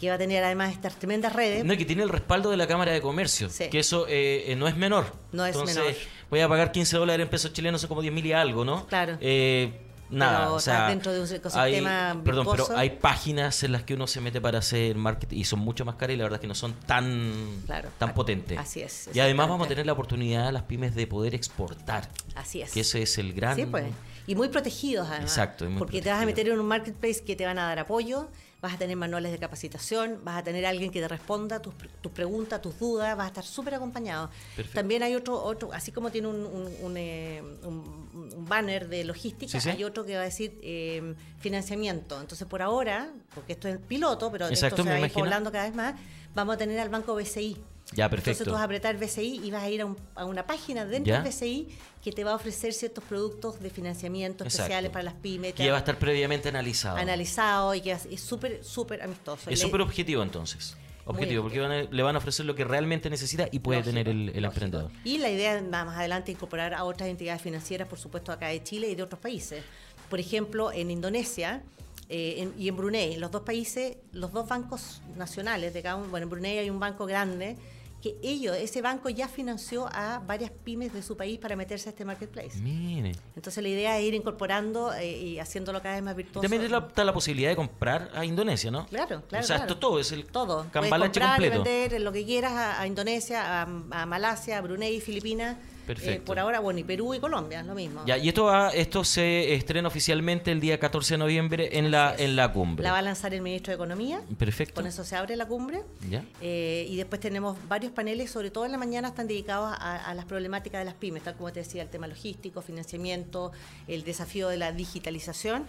que 0.00 0.08
va 0.08 0.14
a 0.14 0.18
tener 0.18 0.42
además 0.42 0.72
estas 0.72 0.94
tremendas 0.96 1.32
redes. 1.34 1.62
No, 1.64 1.74
y 1.74 1.76
que 1.76 1.84
tiene 1.84 2.04
el 2.04 2.08
respaldo 2.08 2.50
de 2.50 2.56
la 2.56 2.66
Cámara 2.66 2.92
de 2.92 3.02
Comercio, 3.02 3.50
Sí. 3.50 3.68
que 3.68 3.80
eso 3.80 4.06
eh, 4.08 4.44
eh, 4.52 4.56
no 4.56 4.66
es 4.68 4.76
menor. 4.76 5.12
No 5.32 5.44
es 5.44 5.54
Entonces, 5.54 5.76
menor. 5.76 5.94
voy 6.30 6.40
a 6.40 6.48
pagar 6.48 6.72
15 6.72 6.96
dólares 6.96 7.24
en 7.24 7.28
pesos 7.30 7.52
chilenos, 7.52 7.80
son 7.82 7.88
como 7.88 8.00
10 8.00 8.14
mil 8.14 8.24
y 8.24 8.32
algo, 8.32 8.64
¿no? 8.64 8.86
Claro. 8.86 9.18
Eh, 9.20 9.72
nada, 10.10 10.38
Pero 10.40 10.54
o 10.54 10.60
sea, 10.60 10.74
estás 10.74 10.88
dentro 10.90 11.12
de 11.12 11.20
un 11.20 11.26
ecosistema 11.26 12.10
hay, 12.12 12.18
Perdón, 12.18 12.46
pero 12.50 12.68
hay 12.76 12.90
páginas 12.90 13.62
en 13.62 13.72
las 13.72 13.82
que 13.82 13.94
uno 13.94 14.06
se 14.06 14.20
mete 14.20 14.40
para 14.40 14.58
hacer 14.58 14.96
marketing 14.96 15.36
y 15.38 15.44
son 15.44 15.58
mucho 15.60 15.84
más 15.84 15.96
caras 15.96 16.14
y 16.14 16.16
la 16.18 16.24
verdad 16.24 16.36
es 16.38 16.40
que 16.42 16.46
no 16.48 16.54
son 16.54 16.72
tan, 16.86 17.62
Claro. 17.66 17.88
tan 17.98 18.14
potentes. 18.14 18.58
Así 18.58 18.80
es, 18.82 19.10
Y 19.12 19.20
además 19.20 19.48
vamos 19.48 19.66
a 19.66 19.68
tener 19.68 19.86
la 19.86 19.92
oportunidad 19.92 20.52
las 20.52 20.62
pymes 20.64 20.94
de 20.94 21.06
poder 21.06 21.34
exportar, 21.34 22.08
Así 22.34 22.62
es. 22.62 22.72
que 22.72 22.80
ese 22.80 23.02
es 23.02 23.18
el 23.18 23.32
gran... 23.32 23.56
Sí, 23.56 23.66
pues. 23.66 23.84
Y 24.26 24.34
muy 24.34 24.48
protegidos 24.48 25.08
además. 25.08 25.30
Exacto, 25.30 25.64
muy 25.68 25.78
porque 25.78 26.02
te 26.02 26.10
vas 26.10 26.18
a 26.18 26.22
protegido. 26.22 26.36
meter 26.44 26.52
en 26.54 26.60
un 26.60 26.66
marketplace 26.66 27.24
que 27.24 27.34
te 27.34 27.46
van 27.46 27.58
a 27.58 27.62
dar 27.66 27.78
apoyo, 27.78 28.28
vas 28.60 28.74
a 28.74 28.78
tener 28.78 28.96
manuales 28.96 29.30
de 29.30 29.38
capacitación, 29.38 30.20
vas 30.24 30.36
a 30.38 30.42
tener 30.42 30.66
alguien 30.66 30.90
que 30.90 31.00
te 31.00 31.06
responda 31.08 31.62
tus, 31.62 31.74
tus 32.00 32.10
preguntas, 32.12 32.60
tus 32.60 32.78
dudas, 32.78 33.16
vas 33.16 33.26
a 33.26 33.28
estar 33.28 33.44
súper 33.44 33.74
acompañado. 33.76 34.30
Perfecto. 34.56 34.74
También 34.80 35.02
hay 35.04 35.14
otro, 35.14 35.40
otro 35.42 35.72
así 35.72 35.92
como 35.92 36.10
tiene 36.10 36.28
un, 36.28 36.44
un- 36.44 36.74
un, 36.82 36.96
eh, 36.96 37.40
un- 37.62 38.44
banner 38.48 38.88
de 38.88 39.04
logística, 39.04 39.52
Sí, 39.52 39.60
sí. 39.60 39.70
hay 39.70 39.84
otro 39.84 40.04
que 40.04 40.14
va 40.16 40.22
a 40.22 40.24
decir 40.24 40.58
eh, 40.62 41.14
financiamiento. 41.38 42.20
Entonces, 42.20 42.46
por 42.48 42.62
ahora, 42.62 43.12
porque 43.34 43.52
esto 43.52 43.68
es 43.68 43.74
el 43.74 43.80
piloto, 43.80 44.30
pero 44.32 44.48
Exacto, 44.48 44.76
esto 44.76 44.82
se 44.84 44.88
va 44.90 44.96
a 44.96 45.06
ir 45.06 45.12
poblando 45.12 45.52
cada 45.52 45.64
vez 45.64 45.74
más, 45.74 45.94
vamos 46.34 46.54
a 46.54 46.58
tener 46.58 46.78
al 46.80 46.88
banco 46.88 47.14
BCI. 47.14 47.56
Ya, 47.94 48.04
Entonces 48.04 48.24
perfecto. 48.26 48.44
tú 48.44 48.50
vas 48.52 48.60
a 48.60 48.64
apretar 48.64 48.98
BCI 48.98 49.40
y 49.44 49.50
vas 49.50 49.62
a 49.62 49.70
ir 49.70 49.80
a, 49.80 49.86
un- 49.86 49.96
a 50.14 50.24
una 50.26 50.46
página 50.46 50.84
dentro 50.84 51.08
Ya. 51.12 51.22
del 51.22 51.32
BCI 51.32 51.68
que 52.04 52.12
te 52.12 52.22
va 52.22 52.32
a 52.32 52.34
ofrecer 52.34 52.72
ciertos 52.74 53.02
productos 53.04 53.60
de 53.60 53.70
financiamiento 53.70 54.44
Exacto. 54.44 54.62
especiales 54.64 54.90
para 54.90 55.04
las 55.04 55.14
pymes. 55.14 55.54
Que 55.54 55.64
ya 55.64 55.70
va 55.70 55.76
a 55.78 55.80
estar 55.80 55.98
previamente 55.98 56.50
analizado. 56.50 56.98
analizado 56.98 57.74
y 57.74 57.80
que 57.80 57.92
es 57.92 58.20
súper, 58.20 58.62
súper 58.62 59.02
amistoso. 59.02 59.48
Es 59.50 59.58
súper 59.60 59.80
objetivo 59.80 60.22
entonces. 60.22 60.76
Objetivo, 61.06 61.42
porque 61.44 61.58
van 61.60 61.70
a- 61.72 61.82
le 61.84 62.02
van 62.02 62.14
a 62.14 62.18
ofrecer 62.18 62.44
lo 62.44 62.54
que 62.54 62.64
realmente 62.64 63.08
necesita 63.08 63.48
y 63.50 63.60
puede 63.60 63.78
Lógico, 63.80 63.94
tener 63.94 64.08
el, 64.10 64.28
el 64.34 64.44
emprendedor. 64.44 64.90
Y 65.04 65.16
la 65.16 65.30
idea 65.30 65.56
es 65.56 65.66
más 65.66 65.96
adelante 65.96 66.30
incorporar 66.32 66.74
a 66.74 66.84
otras 66.84 67.08
entidades 67.08 67.40
financieras, 67.40 67.88
por 67.88 67.98
supuesto, 67.98 68.30
acá 68.30 68.48
de 68.48 68.62
Chile 68.62 68.90
y 68.90 68.94
de 68.94 69.02
otros 69.02 69.18
países. 69.18 69.64
Por 70.10 70.20
ejemplo, 70.20 70.70
en 70.70 70.90
Indonesia 70.90 71.62
eh, 72.10 72.36
en- 72.42 72.54
y 72.58 72.68
en 72.68 72.76
Brunei, 72.76 73.14
en 73.14 73.20
los 73.20 73.30
dos 73.30 73.42
países, 73.42 73.96
los 74.12 74.32
dos 74.32 74.46
bancos 74.48 75.00
nacionales 75.16 75.72
de 75.74 75.82
cada 75.82 75.96
uno, 75.96 76.08
bueno, 76.08 76.24
en 76.24 76.30
Brunei 76.30 76.58
hay 76.58 76.68
un 76.70 76.80
banco 76.80 77.04
grande 77.06 77.56
que 78.02 78.16
ellos, 78.22 78.56
ese 78.56 78.80
banco 78.80 79.08
ya 79.08 79.26
financió 79.28 79.88
a 79.92 80.20
varias 80.24 80.50
pymes 80.52 80.92
de 80.92 81.02
su 81.02 81.16
país 81.16 81.38
para 81.38 81.56
meterse 81.56 81.88
a 81.88 81.90
este 81.90 82.04
marketplace. 82.04 82.58
Mire. 82.60 83.12
Entonces 83.34 83.62
la 83.62 83.68
idea 83.68 83.98
es 83.98 84.04
ir 84.04 84.14
incorporando 84.14 84.94
eh, 84.94 85.10
y 85.18 85.38
haciéndolo 85.40 85.82
cada 85.82 85.94
vez 85.96 86.04
más 86.04 86.14
Y 86.14 86.18
virtuoso. 86.18 86.42
también 86.42 86.62
está 86.62 87.02
la, 87.02 87.04
la 87.04 87.12
posibilidad 87.12 87.50
de 87.50 87.56
comprar 87.56 88.10
a 88.14 88.24
Indonesia, 88.24 88.70
¿no? 88.70 88.86
Claro, 88.86 89.22
claro. 89.28 89.44
O 89.44 89.46
sea, 89.46 89.56
claro. 89.56 89.72
esto 89.72 89.78
todo 89.80 89.98
es 89.98 90.12
el 90.12 90.26
Todo. 90.26 90.66
Puedes 90.72 90.90
comprar 90.90 91.10
y 91.10 91.20
completo. 91.20 91.64
vender 91.64 92.00
lo 92.00 92.12
que 92.12 92.24
quieras 92.24 92.52
a, 92.52 92.80
a 92.80 92.86
Indonesia, 92.86 93.62
a, 93.62 93.62
a 93.62 94.06
Malasia, 94.06 94.58
a 94.58 94.60
Brunei, 94.60 95.00
Filipinas. 95.00 95.56
Perfecto. 95.88 96.22
Eh, 96.22 96.24
por 96.24 96.38
ahora, 96.38 96.60
bueno, 96.60 96.78
y 96.78 96.84
Perú 96.84 97.14
y 97.14 97.18
Colombia, 97.18 97.62
lo 97.64 97.74
mismo. 97.74 98.02
Ya, 98.06 98.16
y 98.16 98.28
esto 98.28 98.44
va, 98.44 98.68
esto 98.70 99.02
se 99.02 99.54
estrena 99.54 99.88
oficialmente 99.88 100.52
el 100.52 100.60
día 100.60 100.78
14 100.78 101.14
de 101.14 101.18
noviembre 101.18 101.78
en 101.78 101.90
la, 101.90 102.14
en 102.16 102.36
la 102.36 102.52
cumbre. 102.52 102.84
La 102.84 102.92
va 102.92 102.98
a 102.98 103.02
lanzar 103.02 103.34
el 103.34 103.40
ministro 103.42 103.72
de 103.72 103.74
Economía. 103.76 104.20
Perfecto. 104.38 104.74
Con 104.74 104.86
eso 104.86 105.02
se 105.02 105.16
abre 105.16 105.34
la 105.34 105.46
cumbre. 105.46 105.80
Ya. 106.08 106.22
Eh, 106.40 106.86
y 106.88 106.96
después 106.96 107.20
tenemos 107.20 107.56
varios 107.68 107.90
paneles, 107.92 108.30
sobre 108.30 108.50
todo 108.50 108.64
en 108.66 108.72
la 108.72 108.78
mañana, 108.78 109.08
están 109.08 109.26
dedicados 109.26 109.74
a, 109.76 109.96
a 110.04 110.14
las 110.14 110.26
problemáticas 110.26 110.80
de 110.80 110.84
las 110.84 110.94
pymes, 110.94 111.22
tal 111.24 111.34
como 111.36 111.50
te 111.52 111.60
decía, 111.60 111.82
el 111.82 111.88
tema 111.88 112.06
logístico, 112.06 112.60
financiamiento, 112.62 113.50
el 113.88 114.04
desafío 114.04 114.48
de 114.48 114.58
la 114.58 114.70
digitalización. 114.72 115.66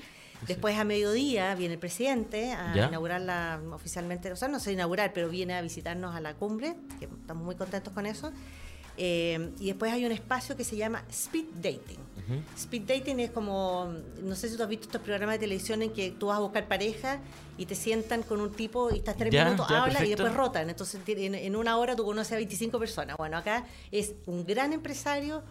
Después 0.47 0.77
a 0.77 0.85
mediodía 0.85 1.53
viene 1.55 1.73
el 1.73 1.79
presidente 1.81 2.53
a 2.53 2.73
Ya. 2.73 2.87
inaugurarla 2.87 3.59
oficialmente, 3.73 4.31
o 4.31 4.35
sea, 4.37 4.47
no 4.47 4.59
sé 4.59 4.71
inaugurar, 4.71 5.11
pero 5.13 5.27
viene 5.29 5.53
a 5.53 5.61
visitarnos 5.61 6.15
a 6.15 6.21
la 6.21 6.33
cumbre, 6.35 6.75
que 6.99 7.05
estamos 7.05 7.43
muy 7.43 7.55
contentos 7.55 7.91
con 7.93 8.05
eso. 8.05 8.31
Eh, 9.01 9.51
y 9.59 9.67
después 9.67 9.93
hay 9.93 10.05
un 10.05 10.11
espacio 10.11 10.57
que 10.57 10.65
se 10.65 10.75
llama 10.75 11.03
Speed 11.09 11.45
Dating. 11.55 11.99
Speed 12.55 12.81
Dating 12.83 13.19
es 13.21 13.31
como, 13.31 13.91
no 14.21 14.35
sé 14.35 14.49
si 14.49 14.57
tú 14.57 14.61
has 14.61 14.69
visto 14.69 14.85
estos 14.85 15.01
programas 15.01 15.35
de 15.35 15.39
televisión 15.39 15.81
en 15.81 15.91
que 15.91 16.11
tú 16.11 16.27
vas 16.27 16.37
a 16.37 16.41
buscar 16.41 16.67
pareja 16.67 17.19
y 17.57 17.65
te 17.65 17.73
sientan 17.73 18.21
con 18.23 18.39
un 18.39 18.51
tipo 18.51 18.93
y 18.93 18.97
estás 18.97 19.15
tres 19.17 19.33
Ya, 19.33 19.45
minutos, 19.45 19.67
ya, 19.67 19.77
hablas 19.83 19.95
y 19.95 19.97
perfecto. 20.09 20.23
después 20.25 20.37
rotan. 20.37 20.69
Entonces 20.69 21.01
en 21.07 21.55
una 21.55 21.77
hora 21.77 21.95
tú 21.95 22.03
conoces 22.03 22.33
a 22.33 22.35
25 22.35 22.77
personas. 22.77 23.17
Bueno, 23.17 23.37
acá 23.37 23.65
es 23.89 24.13
un 24.27 24.45
gran 24.45 24.73
empresario 24.73 25.41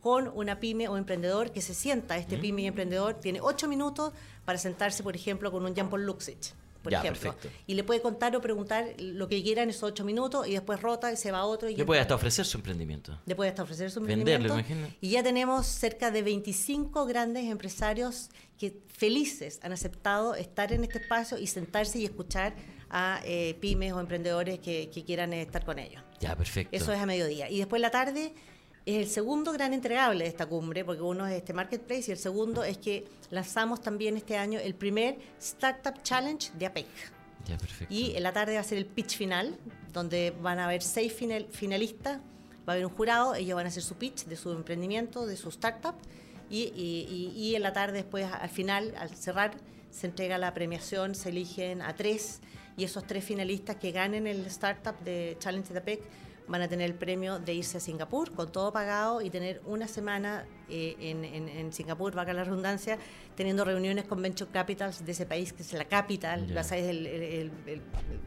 con 0.00 0.28
una 0.34 0.58
pyme 0.58 0.88
o 0.88 0.96
emprendedor 0.96 1.52
que 1.52 1.60
se 1.60 1.72
sienta, 1.72 2.16
este 2.16 2.36
pyme 2.36 2.62
y 2.62 2.66
emprendedor 2.66 3.14
tiene 3.14 3.40
ocho 3.40 3.68
minutos 3.68 4.12
para 4.44 4.58
sentarse, 4.58 5.02
por 5.04 5.14
ejemplo, 5.14 5.52
con 5.52 5.64
un 5.64 5.74
Jean-Paul 5.74 6.04
Luxich, 6.04 6.52
por 6.84 6.92
Ya, 6.92 7.00
ejemplo. 7.00 7.32
perfecto. 7.32 7.58
Y 7.66 7.74
le 7.74 7.82
puede 7.82 8.00
contar 8.00 8.36
o 8.36 8.40
preguntar 8.40 8.86
lo 8.98 9.26
que 9.26 9.42
quiera 9.42 9.62
en 9.64 9.70
esos 9.70 9.82
ocho 9.82 10.04
minutos 10.04 10.46
y 10.46 10.52
después 10.52 10.80
rota 10.80 11.10
y 11.10 11.16
se 11.16 11.32
va 11.32 11.38
a 11.38 11.44
otro. 11.46 11.68
Y 11.68 11.74
Le 11.74 11.84
puede 11.84 12.00
hasta 12.00 12.14
ofrecer 12.14 12.44
su 12.44 12.58
emprendimiento. 12.58 13.18
le 13.26 13.34
puede 13.34 13.50
hasta 13.50 13.64
ofrecer 13.64 13.90
su 13.90 14.00
Venderlo, 14.00 14.30
emprendimiento. 14.46 14.74
imagina. 14.84 14.96
Y 15.00 15.10
ya 15.10 15.22
tenemos 15.24 15.66
cerca 15.66 16.12
de 16.12 16.22
25 16.22 17.06
grandes 17.06 17.44
empresarios 17.44 18.28
que 18.58 18.78
felices 18.96 19.58
han 19.62 19.72
aceptado 19.72 20.36
estar 20.36 20.72
en 20.72 20.84
este 20.84 20.98
espacio 20.98 21.38
y 21.38 21.48
sentarse 21.48 21.98
y 21.98 22.04
escuchar 22.04 22.54
a 22.90 23.20
eh, 23.24 23.56
pymes 23.60 23.92
o 23.92 23.98
emprendedores 23.98 24.60
que, 24.60 24.88
que 24.92 25.02
quieran 25.04 25.32
estar 25.32 25.64
con 25.64 25.78
ellos. 25.80 26.00
Ya, 26.20 26.36
perfecto. 26.36 26.76
Eso 26.76 26.92
es 26.92 27.00
a 27.00 27.06
mediodía. 27.06 27.50
Y 27.50 27.58
después 27.58 27.82
la 27.82 27.90
tarde 27.90 28.32
es 28.86 28.96
el 28.96 29.08
segundo 29.08 29.52
gran 29.52 29.72
entregable 29.72 30.24
de 30.24 30.30
esta 30.30 30.46
cumbre, 30.46 30.84
porque 30.84 31.02
uno 31.02 31.26
es 31.26 31.34
este 31.34 31.52
Marketplace 31.52 32.04
y 32.08 32.12
el 32.12 32.18
segundo 32.18 32.64
es 32.64 32.76
que 32.78 33.06
lanzamos 33.30 33.80
también 33.80 34.16
este 34.16 34.36
año 34.36 34.58
el 34.60 34.74
primer 34.74 35.16
Startup 35.40 35.94
Challenge 36.02 36.50
de 36.58 36.66
APEC. 36.66 36.86
Ya, 37.46 37.56
perfecto. 37.58 37.92
Y 37.92 38.14
en 38.16 38.22
la 38.22 38.32
tarde 38.32 38.54
va 38.54 38.60
a 38.60 38.64
ser 38.64 38.78
el 38.78 38.86
pitch 38.86 39.16
final, 39.16 39.56
donde 39.92 40.34
van 40.42 40.58
a 40.58 40.64
haber 40.66 40.82
seis 40.82 41.12
final- 41.12 41.46
finalistas, 41.50 42.18
va 42.66 42.72
a 42.72 42.72
haber 42.72 42.86
un 42.86 42.92
jurado, 42.92 43.34
ellos 43.34 43.56
van 43.56 43.66
a 43.66 43.68
hacer 43.68 43.82
su 43.82 43.94
pitch 43.96 44.24
de 44.26 44.36
su 44.36 44.50
emprendimiento, 44.52 45.26
de 45.26 45.36
su 45.36 45.48
startup, 45.50 45.94
y, 46.50 46.64
y- 46.74 47.06
y- 47.10 47.38
y 47.38 47.54
en 47.56 47.62
la 47.62 47.72
tarde 47.72 47.94
después, 47.98 48.26
al 48.30 48.48
final, 48.50 48.94
al 48.98 49.10
cerrar, 49.16 49.56
se 49.90 50.06
entrega 50.08 50.36
la 50.38 50.52
premiación, 50.52 51.14
se 51.14 51.28
eligen 51.30 51.80
a 51.82 51.94
tres, 51.94 52.40
y 52.76 52.84
esos 52.84 53.06
tres 53.06 53.24
finalistas 53.24 53.76
que 53.76 53.92
ganen 53.92 54.26
el 54.26 54.44
startup 54.46 54.98
de 55.04 55.36
Challenge 55.38 55.72
de 55.72 55.78
APEC 55.78 56.00
van 56.46 56.60
a 56.62 56.68
tener 56.68 56.90
el 56.90 56.94
premio 56.96 57.38
de 57.38 57.54
irse 57.54 57.78
a 57.78 57.80
Singapur 57.80 58.32
con 58.32 58.52
todo 58.52 58.72
pagado 58.72 59.22
y 59.22 59.30
tener 59.30 59.62
una 59.64 59.88
semana 59.88 60.44
eh, 60.68 60.96
en, 60.98 61.24
en- 61.24 61.48
en 61.48 61.72
Singapur, 61.72 62.14
valga 62.14 62.32
la 62.32 62.44
redundancia, 62.44 62.98
teniendo 63.34 63.64
reuniones 63.64 64.04
con 64.04 64.20
venture 64.22 64.50
capitals 64.50 65.04
de 65.04 65.12
ese 65.12 65.26
país, 65.26 65.52
que 65.52 65.62
es 65.62 65.72
la 65.74 65.84
capital, 65.86 66.46
Ya. 66.46 66.54
la- 66.54 66.60
es 66.62 66.72
el, 66.72 67.06
el- 67.06 67.22
el- 67.22 67.50
el- 67.66 67.82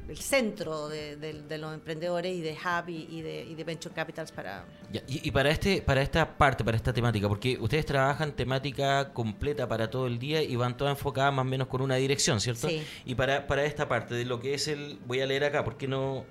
el 0.10 0.18
centro 0.18 0.88
de, 0.88 1.16
de- 1.16 1.42
de 1.44 1.58
los 1.58 1.74
emprendedores 1.74 2.36
y 2.36 2.42
de 2.42 2.54
hub 2.54 2.90
y, 2.90 3.08
y 3.10 3.22
de, 3.22 3.44
y 3.44 3.56
de 3.56 3.64
venture 3.64 3.94
capitals 3.94 4.32
para... 4.32 4.66
Y 5.08 5.32
para 5.32 5.50
este 5.50 5.82
para 5.82 6.02
esta 6.02 6.38
parte, 6.38 6.64
para 6.64 6.78
esta 6.78 6.94
temática, 6.94 7.28
porque 7.28 7.58
ustedes 7.60 7.86
trabajan 7.86 8.32
temática 8.34 9.14
completa 9.14 9.68
para 9.68 9.90
todo 9.90 10.08
el 10.08 10.18
día 10.20 10.42
y 10.42 10.56
van 10.56 10.78
todas 10.78 10.98
enfocadas 10.98 11.34
más 11.34 11.42
o 11.46 11.50
menos 11.50 11.68
con 11.68 11.82
una 11.82 11.96
dirección, 11.96 12.40
¿cierto? 12.40 12.68
Sí. 12.70 12.82
Y 13.06 13.16
para, 13.16 13.46
para 13.48 13.64
esta 13.66 13.88
parte 13.88 14.16
de 14.16 14.26
lo 14.26 14.40
que 14.40 14.54
es 14.54 14.68
el, 14.68 15.00
voy 15.06 15.22
a 15.22 15.26
leer 15.26 15.44
acá 15.44 15.64
porque 15.64 15.88
no, 15.88 16.26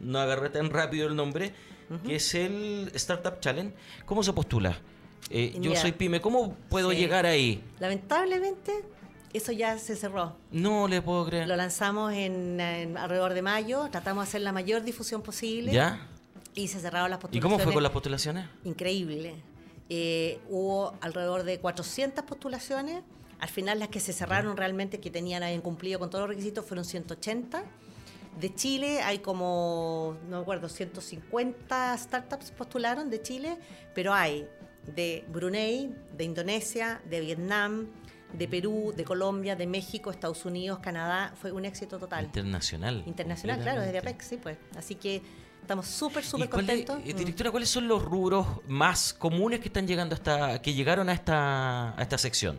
no 0.00 0.18
agarré 0.18 0.50
tan 0.50 0.70
rápido 0.70 1.08
el 1.08 1.16
nombre, 1.16 1.52
que 2.06 2.16
es 2.16 2.34
el 2.34 2.90
Startup 2.94 3.40
Challenge, 3.40 3.74
¿cómo 4.06 4.22
se 4.22 4.32
postula? 4.32 4.78
Eh, 5.28 5.56
yo 5.60 5.74
soy 5.76 5.92
pyme, 5.92 6.20
¿cómo 6.20 6.54
puedo 6.68 6.90
Sí. 6.90 6.96
llegar 6.98 7.26
ahí? 7.26 7.62
Lamentablemente, 7.78 8.72
eso 9.32 9.52
ya 9.52 9.78
se 9.78 9.94
cerró. 9.96 10.36
No 10.50 10.88
le 10.88 11.02
puedo 11.02 11.26
creer. 11.26 11.46
Lo 11.48 11.56
lanzamos 11.56 12.12
en, 12.12 12.60
en 12.60 12.96
alrededor 12.96 13.34
de 13.34 13.42
mayo, 13.42 13.88
tratamos 13.90 14.24
de 14.24 14.28
hacer 14.28 14.40
la 14.42 14.52
mayor 14.52 14.82
difusión 14.82 15.22
posible 15.22 15.72
¿Ya? 15.72 16.06
y 16.54 16.68
se 16.68 16.80
cerraron 16.80 17.10
las 17.10 17.18
¿Y 17.18 17.22
postulaciones. 17.22 17.42
cómo 17.56 17.64
fue 17.64 17.72
con 17.74 17.82
las 17.82 17.92
postulaciones? 17.92 18.46
Increíble. 18.64 19.34
Eh, 19.88 20.40
hubo 20.48 20.94
alrededor 21.00 21.42
de 21.44 21.58
400 21.60 22.24
postulaciones. 22.24 23.02
Al 23.40 23.48
final 23.48 23.78
las 23.78 23.88
que 23.88 24.00
se 24.00 24.12
cerraron 24.12 24.56
realmente, 24.56 25.00
que 25.00 25.10
tenían 25.10 25.42
habían 25.42 25.60
cumplido 25.62 25.98
con 25.98 26.10
todos 26.10 26.22
los 26.22 26.28
requisitos, 26.30 26.64
fueron 26.64 26.84
180. 26.84 27.64
De 28.38 28.54
Chile 28.54 29.02
hay 29.02 29.18
como, 29.18 30.16
no 30.28 30.36
me 30.36 30.42
acuerdo, 30.42 30.68
150 30.68 31.96
startups 31.98 32.50
postularon 32.52 33.10
de 33.10 33.20
Chile, 33.22 33.58
pero 33.94 34.14
hay 34.14 34.46
de 34.86 35.24
Brunei, 35.28 35.94
de 36.16 36.24
Indonesia, 36.24 37.00
de 37.08 37.20
Vietnam, 37.20 37.88
de 38.32 38.48
Perú, 38.48 38.94
de 38.96 39.04
Colombia, 39.04 39.56
de 39.56 39.66
México, 39.66 40.10
Estados 40.10 40.44
Unidos, 40.44 40.78
Canadá. 40.78 41.34
Fue 41.40 41.52
un 41.52 41.64
éxito 41.64 41.98
total. 41.98 42.24
Internacional. 42.24 43.02
Internacional, 43.06 43.60
claro, 43.60 43.80
desde. 43.82 43.98
APEC, 43.98 44.20
sí, 44.22 44.36
pues. 44.40 44.56
Así 44.76 44.94
que 44.94 45.20
estamos 45.60 45.86
súper, 45.86 46.22
¿Y 46.22 46.26
súper 46.26 46.48
cuál 46.48 46.70
es- 46.70 46.86
contentos. 46.86 47.00
eh, 47.10 47.12
Mm. 47.14 47.18
directora, 47.18 47.50
¿cuáles 47.50 47.68
son 47.68 47.88
los 47.88 48.02
rubros 48.02 48.46
más 48.68 49.12
comunes 49.12 49.58
que 49.60 49.66
están 49.68 49.86
llegando 49.86 50.14
hasta, 50.14 50.62
que 50.62 50.72
llegaron 50.72 51.08
a 51.08 51.12
esta, 51.12 51.98
a 51.98 52.02
esta 52.02 52.16
sección? 52.16 52.58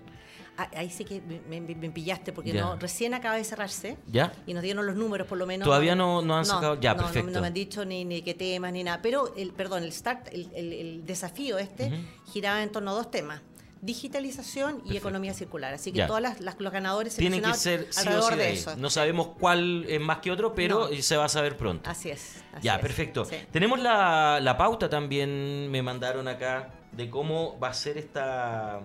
Ah, 0.58 0.70
Ahí 0.76 0.90
sí 0.90 1.06
que 1.06 1.22
me, 1.22 1.62
me- 1.62 1.76
me 1.76 1.90
pillaste 1.90 2.34
porque 2.34 2.52
Ya. 2.52 2.62
no, 2.62 2.76
recién 2.76 3.14
acaba 3.14 3.36
de 3.36 3.44
cerrarse 3.44 3.98
¿Ya? 4.08 4.34
y 4.46 4.54
nos 4.54 4.62
dieron 4.62 4.86
los 4.86 4.96
números 4.96 5.26
por 5.28 5.38
lo 5.38 5.46
menos. 5.48 5.66
Todavía 5.66 5.96
no- 5.96 6.22
no 6.22 6.38
han 6.38 6.46
sacado- 6.46 6.80
ya, 6.80 6.94
no, 6.94 6.98
no- 7.02 7.04
perfecto. 7.08 7.32
No, 7.32 7.42
me 7.42 7.48
han 7.48 7.54
dicho 7.54 7.86
ni, 7.86 8.04
ni 8.06 8.22
qué 8.22 8.34
temas 8.34 8.72
ni 8.74 8.84
nada. 8.84 9.02
Pero, 9.02 9.34
el, 9.36 9.54
perdón, 9.54 9.84
el 9.84 9.92
start, 9.94 10.28
el, 10.32 10.50
el- 10.54 10.74
el 10.74 11.06
desafío 11.06 11.58
este 11.58 11.92
giraba 12.32 12.62
en 12.62 12.72
torno 12.72 12.92
a 12.92 12.94
dos 12.96 13.10
temas. 13.10 13.42
Digitalización 13.82 14.82
y 14.86 14.96
economía 14.98 15.34
circular. 15.34 15.74
Así 15.74 15.92
que 15.92 16.06
todos 16.06 16.22
los 16.60 16.72
ganadores 16.74 17.16
Tienen 17.16 17.42
que 17.42 17.54
ser 17.56 17.88
sí 17.90 18.08
o 18.10 18.22
sí 18.22 18.36
de 18.36 18.54
eso. 18.54 18.76
No 18.78 18.90
sabemos 18.90 19.30
cuál 19.40 19.86
es 19.88 20.00
más 20.00 20.20
que 20.20 20.32
otro, 20.32 20.54
pero 20.54 20.90
No. 20.92 21.02
se 21.02 21.18
va 21.18 21.26
a 21.26 21.30
saber 21.30 21.58
pronto. 21.58 21.90
Así 21.90 22.10
es. 22.12 22.44
así 22.54 22.64
ya, 22.66 22.76
es, 22.76 22.82
perfecto. 22.82 23.26
sí. 23.26 23.36
Tenemos 23.52 23.80
la, 23.80 24.40
la 24.42 24.56
pauta 24.58 24.88
también, 24.90 25.70
me 25.72 25.82
mandaron 25.82 26.28
acá, 26.28 26.70
de 26.92 27.10
cómo 27.10 27.58
va 27.60 27.70
a 27.70 27.74
ser 27.74 27.98
esta 27.98 28.82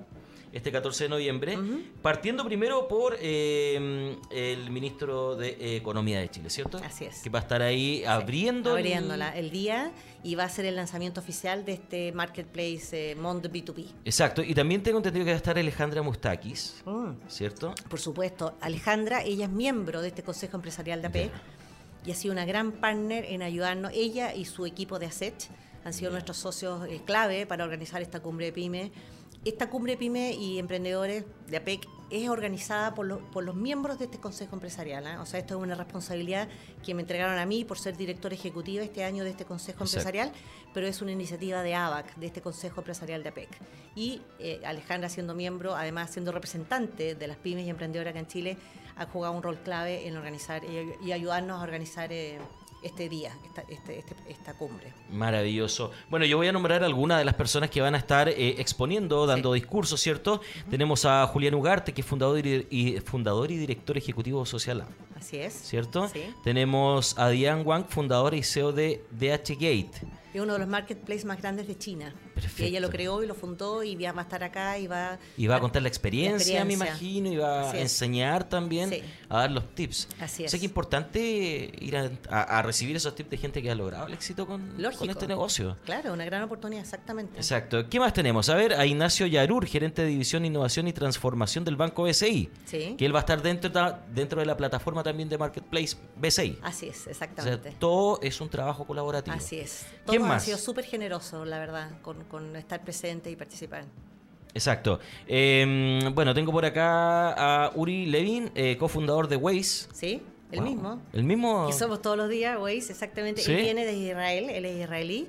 este 0.52 0.72
14 0.72 1.04
de 1.04 1.10
noviembre, 1.10 1.58
partiendo 2.02 2.44
primero 2.44 2.88
por 2.88 3.16
eh, 3.20 4.16
el 4.30 4.70
ministro 4.70 5.36
de 5.36 5.76
Economía 5.76 6.20
de 6.20 6.30
Chile, 6.30 6.50
¿cierto? 6.50 6.78
Así 6.78 7.04
es. 7.04 7.20
Que 7.22 7.30
va 7.30 7.40
a 7.40 7.42
estar 7.42 7.62
ahí 7.62 8.04
abriendo... 8.04 8.70
Abriéndola 8.72 9.36
el 9.36 9.50
día 9.50 9.92
y 10.22 10.34
va 10.34 10.44
a 10.44 10.48
ser 10.48 10.64
el 10.64 10.76
lanzamiento 10.76 11.20
oficial 11.20 11.64
de 11.64 11.72
este 11.74 12.12
marketplace 12.12 13.12
eh, 13.12 13.14
Monde 13.14 13.50
B2B. 13.50 13.86
Exacto, 14.04 14.42
y 14.42 14.54
también 14.54 14.82
tengo 14.82 14.98
entendido 14.98 15.24
que 15.24 15.30
va 15.30 15.34
a 15.34 15.38
estar 15.38 15.58
Alejandra 15.58 16.02
Mustakis, 16.02 16.82
Mm. 16.84 17.12
¿cierto? 17.28 17.74
Por 17.88 18.00
supuesto, 18.00 18.54
Alejandra, 18.60 19.22
ella 19.22 19.44
es 19.44 19.50
miembro 19.50 20.00
de 20.00 20.08
este 20.08 20.22
Consejo 20.22 20.56
Empresarial 20.56 21.00
de 21.02 21.08
APEC 21.08 21.30
y 22.06 22.10
ha 22.12 22.14
sido 22.14 22.32
una 22.32 22.44
gran 22.44 22.72
partner 22.72 23.24
en 23.26 23.42
ayudarnos. 23.42 23.92
Ella 23.94 24.34
y 24.34 24.44
su 24.46 24.64
equipo 24.66 24.98
de 24.98 25.06
ASET 25.06 25.34
han 25.84 25.92
sido 25.92 26.10
nuestros 26.10 26.36
socios 26.36 26.86
eh, 26.88 27.00
clave 27.04 27.46
para 27.46 27.64
organizar 27.64 28.02
esta 28.02 28.20
cumbre 28.20 28.46
de 28.46 28.52
pyme. 28.52 28.90
Esta 29.46 29.70
cumbre 29.70 29.96
pyme 29.96 30.32
y 30.32 30.58
emprendedores 30.58 31.24
de 31.46 31.56
APEC 31.58 31.86
es 32.10 32.28
organizada 32.28 32.94
por, 32.94 33.06
los- 33.06 33.22
por 33.32 33.44
los 33.44 33.54
miembros 33.54 33.96
de 33.98 34.06
este 34.06 34.18
Consejo 34.18 34.56
Empresarial. 34.56 35.06
¿ah? 35.06 35.20
O 35.22 35.26
sea, 35.26 35.38
esto 35.38 35.56
es 35.56 35.62
una 35.62 35.76
responsabilidad 35.76 36.48
que 36.84 36.94
me 36.94 37.02
entregaron 37.02 37.38
a 37.38 37.46
mí 37.46 37.64
por 37.64 37.78
ser 37.78 37.96
directora 37.96 38.34
ejecutiva 38.34 38.82
este 38.82 39.04
año 39.04 39.22
de 39.22 39.30
este 39.30 39.44
Consejo 39.44 39.84
Exacto. 39.84 40.08
Empresarial, 40.08 40.32
pero 40.74 40.88
es 40.88 41.00
una 41.00 41.12
iniciativa 41.12 41.62
de 41.62 41.76
ABAC, 41.76 42.16
de 42.16 42.26
este 42.26 42.40
Consejo 42.42 42.80
Empresarial 42.80 43.22
de 43.22 43.28
APEC. 43.28 43.48
Y 43.94 44.20
eh, 44.40 44.60
Alejandra, 44.64 45.08
siendo 45.08 45.32
miembro, 45.36 45.76
además 45.76 46.10
siendo 46.10 46.32
representante 46.32 47.14
de 47.14 47.26
las 47.28 47.36
pymes 47.36 47.66
y 47.66 47.70
emprendedoras 47.70 48.10
acá 48.10 48.18
en 48.18 48.26
Chile, 48.26 48.56
ha 48.96 49.06
jugado 49.06 49.32
un 49.32 49.44
rol 49.44 49.58
clave 49.58 50.08
en 50.08 50.16
organizar 50.16 50.62
y, 50.64 51.06
y 51.06 51.12
ayudarnos 51.12 51.60
a 51.60 51.62
organizar 51.62 52.12
eh, 52.12 52.38
este 52.86 53.08
día, 53.08 53.32
esta, 53.44 53.62
este- 53.68 53.98
este- 53.98 54.14
esta 54.28 54.54
cumbre. 54.54 54.92
Maravilloso. 55.10 55.90
Bueno, 56.08 56.24
yo 56.26 56.36
voy 56.36 56.46
a 56.48 56.52
nombrar 56.52 56.82
algunas 56.84 57.18
de 57.18 57.24
las 57.24 57.34
personas 57.34 57.70
que 57.70 57.80
van 57.80 57.94
a 57.94 57.98
estar 57.98 58.28
eh, 58.28 58.54
exponiendo, 58.58 59.26
dando 59.26 59.52
discursos, 59.52 60.00
¿cierto? 60.00 60.40
Tenemos 60.70 61.04
a 61.04 61.26
Julián 61.26 61.54
Ugarte, 61.54 61.92
que 61.92 62.00
es 62.00 62.06
fundador 62.06 62.46
y, 62.46 62.66
y- 62.70 63.00
fundador 63.00 63.50
y 63.50 63.56
director 63.56 63.96
ejecutivo 63.98 64.44
Social 64.46 64.78
Lab, 64.78 64.88
Así 65.16 65.38
es. 65.38 65.52
¿cierto? 65.54 66.08
Sí. 66.08 66.22
Tenemos 66.44 67.18
a 67.18 67.28
Diane 67.30 67.62
Wang, 67.62 67.84
fundadora 67.88 68.36
y 68.36 68.42
CEO 68.42 68.72
de 68.72 69.04
DH 69.10 69.54
Gate. 69.54 69.90
Es 70.34 70.42
uno 70.42 70.52
de 70.54 70.58
los 70.58 70.68
marketplaces 70.68 71.24
más 71.24 71.38
grandes 71.40 71.66
de 71.66 71.78
China. 71.78 72.14
Perfecto. 72.36 72.62
Y 72.62 72.66
ella 72.66 72.80
lo 72.80 72.90
creó 72.90 73.22
y 73.22 73.26
lo 73.26 73.34
fundó 73.34 73.82
y 73.82 73.96
va 73.96 74.10
a 74.16 74.22
estar 74.22 74.44
acá 74.44 74.78
y 74.78 74.86
va... 74.86 75.18
Y 75.36 75.46
va 75.46 75.56
a 75.56 75.60
contar 75.60 75.82
la 75.82 75.88
experiencia, 75.88 76.58
La 76.60 76.64
me 76.66 76.74
imagino, 76.74 77.32
y 77.32 77.36
va 77.38 77.62
Así 77.70 77.76
a 77.78 77.80
es. 77.80 77.92
enseñar 77.92 78.48
también, 78.48 78.90
Sí. 78.90 79.02
a 79.28 79.38
dar 79.38 79.50
los 79.50 79.74
tips. 79.74 80.06
Así 80.20 80.44
es. 80.44 80.50
Sé 80.50 80.58
que 80.60 80.66
es 80.66 80.70
importante 80.70 81.18
ir 81.80 81.96
a, 81.96 82.10
a- 82.30 82.58
a 82.58 82.62
recibir 82.62 82.94
esos 82.94 83.14
tips 83.14 83.30
de 83.30 83.36
gente 83.38 83.62
que 83.62 83.70
ha 83.70 83.74
logrado 83.74 84.06
el 84.06 84.12
éxito 84.14 84.46
con, 84.46 84.80
Lógico. 84.80 85.00
con 85.00 85.10
este 85.10 85.26
negocio. 85.26 85.76
Claro, 85.84 86.12
una 86.12 86.24
gran 86.24 86.42
oportunidad, 86.42 86.82
exactamente. 86.82 87.36
Exacto. 87.38 87.88
¿Qué 87.88 87.98
más 87.98 88.12
tenemos? 88.12 88.48
A 88.48 88.54
ver, 88.54 88.74
a 88.74 88.84
Ignacio 88.86 89.26
Yarur, 89.26 89.66
gerente 89.66 90.02
de 90.02 90.08
División 90.08 90.44
Innovación 90.44 90.88
y 90.88 90.92
Transformación 90.92 91.64
del 91.64 91.76
Banco 91.76 92.02
BCI. 92.04 92.50
Sí. 92.66 92.94
Que 92.98 93.06
él 93.06 93.14
va 93.14 93.20
a 93.20 93.20
estar 93.20 93.40
dentro, 93.42 93.70
dentro 94.14 94.40
de 94.40 94.46
la 94.46 94.56
plataforma 94.56 95.02
también 95.02 95.28
de 95.28 95.38
Marketplace 95.38 95.96
BCI. 96.16 96.58
Así 96.62 96.88
es, 96.88 96.98
O 97.00 97.02
sea, 97.04 97.12
exactamente. 97.12 97.74
todo 97.78 98.20
es 98.22 98.40
un 98.40 98.48
trabajo 98.48 98.86
colaborativo. 98.86 99.34
Así 99.36 99.58
es. 99.58 99.86
¿Quién 100.04 100.04
Todos 100.04 100.20
han 100.22 100.28
más? 100.28 100.44
sido 100.44 100.58
súper 100.58 100.84
generosos, 100.84 101.46
la 101.46 101.58
verdad, 101.58 101.90
con, 102.02 102.22
con 102.28 102.54
estar 102.56 102.82
presente 102.82 103.30
y 103.30 103.36
participar. 103.36 103.84
Exacto. 104.54 105.00
Eh, 105.26 106.00
bueno, 106.14 106.32
tengo 106.34 106.50
por 106.52 106.64
acá 106.64 107.64
a 107.66 107.72
Uri 107.74 108.06
Levin, 108.06 108.50
eh, 108.54 108.76
cofundador 108.78 109.28
de 109.28 109.36
Waze. 109.36 109.88
¿Sí? 109.92 110.22
El 110.50 110.60
Wow. 110.60 110.68
mismo. 110.68 111.02
El 111.12 111.24
mismo. 111.24 111.66
Que 111.66 111.72
somos 111.72 112.00
todos 112.00 112.16
los 112.16 112.28
días, 112.30 112.58
Waze, 112.58 112.92
exactamente. 112.92 113.42
¿Sí? 113.42 113.52
Él 113.52 113.62
viene 113.62 113.84
de 113.84 113.92
Israel, 113.94 114.48
él 114.50 114.64
es 114.64 114.80
israelí. 114.82 115.28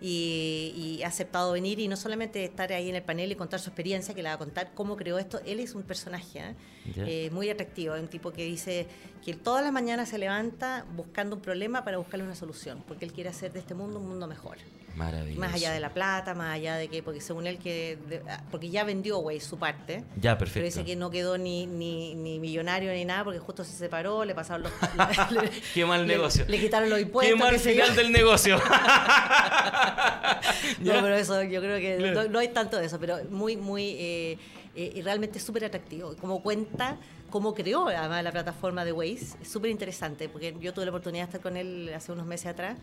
Y, 0.00 0.72
y 0.76 1.02
ha 1.02 1.08
aceptado 1.08 1.50
venir 1.50 1.80
y 1.80 1.88
no 1.88 1.96
solamente 1.96 2.44
estar 2.44 2.72
ahí 2.72 2.88
en 2.88 2.94
el 2.94 3.02
panel 3.02 3.32
y 3.32 3.34
contar 3.34 3.58
su 3.58 3.70
experiencia, 3.70 4.14
que 4.14 4.22
la 4.22 4.28
va 4.30 4.34
a 4.36 4.38
contar 4.38 4.70
cómo 4.72 4.96
creó 4.96 5.18
esto. 5.18 5.40
Él 5.44 5.58
es 5.58 5.74
un 5.74 5.82
personaje 5.82 6.38
¿eh? 6.38 6.54
Ya. 6.94 7.04
Eh, 7.04 7.30
muy 7.32 7.50
atractivo, 7.50 7.94
un 7.94 8.06
tipo 8.06 8.30
que 8.30 8.44
dice 8.44 8.86
que 9.24 9.34
todas 9.34 9.64
las 9.64 9.72
mañanas 9.72 10.10
se 10.10 10.18
levanta 10.18 10.86
buscando 10.94 11.34
un 11.34 11.42
problema 11.42 11.82
para 11.84 11.98
buscarle 11.98 12.24
una 12.24 12.36
solución, 12.36 12.84
porque 12.86 13.06
él 13.06 13.12
quiere 13.12 13.30
hacer 13.30 13.52
de 13.52 13.58
este 13.58 13.74
mundo 13.74 13.98
un 13.98 14.06
mundo 14.08 14.28
mejor. 14.28 14.58
Maravilloso. 14.98 15.40
Más 15.40 15.54
allá 15.54 15.72
de 15.72 15.80
la 15.80 15.90
plata, 15.90 16.34
más 16.34 16.54
allá 16.56 16.76
de 16.76 16.88
que, 16.88 17.02
porque 17.02 17.20
según 17.20 17.46
él, 17.46 17.58
que 17.58 17.96
de- 18.08 18.22
ah, 18.28 18.42
porque 18.50 18.68
ya 18.68 18.82
vendió 18.84 19.18
Waze 19.20 19.40
su 19.40 19.58
parte. 19.58 20.04
Ya, 20.20 20.32
Pero 20.36 20.38
perfecto. 20.38 20.64
dice 20.66 20.84
que 20.84 20.96
no 20.96 21.08
quedó 21.10 21.38
ni, 21.38 21.66
ni, 21.66 22.14
ni 22.16 22.38
millonario 22.40 22.92
ni 22.92 23.04
nada 23.04 23.22
porque 23.24 23.38
justo 23.38 23.62
se 23.64 23.72
separó, 23.72 24.24
le 24.24 24.34
pasaron 24.34 24.64
los... 24.64 24.72
le- 25.30 25.50
Qué 25.74 25.86
mal 25.86 26.06
negocio. 26.06 26.44
Le 26.48 26.58
quitaron 26.58 26.90
los 26.90 27.00
impuestos. 27.00 27.32
Qué 27.38 27.42
mal 27.42 27.58
final 27.58 27.94
del 27.96 28.12
negocio. 28.12 28.60
No, 30.80 30.92
pero 30.92 31.14
eso 31.14 31.42
yo 31.42 31.60
creo 31.60 31.78
que 31.78 31.96
Claro. 31.98 32.24
no, 32.24 32.28
no 32.28 32.38
hay 32.38 32.48
tanto 32.48 32.78
de 32.78 32.86
eso, 32.86 32.98
pero 32.98 33.18
muy, 33.30 33.56
muy, 33.56 33.90
eh, 33.98 34.38
eh, 34.76 34.92
y 34.94 35.02
realmente 35.02 35.40
súper 35.40 35.64
atractivo. 35.64 36.14
Como 36.20 36.42
cuenta, 36.42 36.96
cómo 37.30 37.54
creó 37.54 37.88
además 37.88 38.22
la 38.22 38.32
plataforma 38.32 38.84
de 38.84 38.92
Waze, 38.92 39.36
es 39.40 39.48
súper 39.50 39.70
interesante, 39.70 40.28
porque 40.28 40.54
yo 40.60 40.72
tuve 40.72 40.84
la 40.84 40.90
oportunidad 40.90 41.24
de 41.24 41.28
estar 41.28 41.40
con 41.40 41.56
él 41.56 41.90
hace 41.94 42.12
unos 42.12 42.26
meses 42.26 42.46
atrás, 42.48 42.76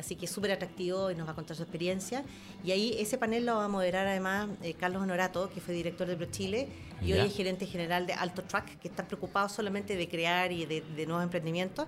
así 0.00 0.16
que 0.16 0.24
es 0.26 0.30
súper 0.32 0.50
atractivo 0.52 1.10
y 1.10 1.14
nos 1.14 1.26
va 1.28 1.32
a 1.32 1.34
contar 1.34 1.56
su 1.56 1.62
experiencia. 1.62 2.24
Y 2.64 2.72
ahí 2.72 2.96
ese 2.98 3.16
panel 3.18 3.46
lo 3.46 3.54
va 3.56 3.66
a 3.66 3.68
moderar 3.68 4.06
además 4.06 4.48
eh, 4.62 4.74
Carlos 4.74 5.02
Honorato, 5.02 5.48
que 5.50 5.60
fue 5.60 5.72
director 5.74 6.08
de 6.08 6.16
ProChile 6.16 6.68
y 7.02 7.12
hoy 7.12 7.20
es 7.20 7.34
gerente 7.36 7.66
general 7.66 8.06
de 8.06 8.12
Alto 8.14 8.42
Track, 8.42 8.78
que 8.80 8.88
está 8.88 9.06
preocupado 9.06 9.48
solamente 9.48 9.96
de 9.96 10.08
crear 10.08 10.50
y 10.52 10.66
de, 10.66 10.80
de 10.80 11.06
nuevos 11.06 11.22
emprendimientos. 11.24 11.86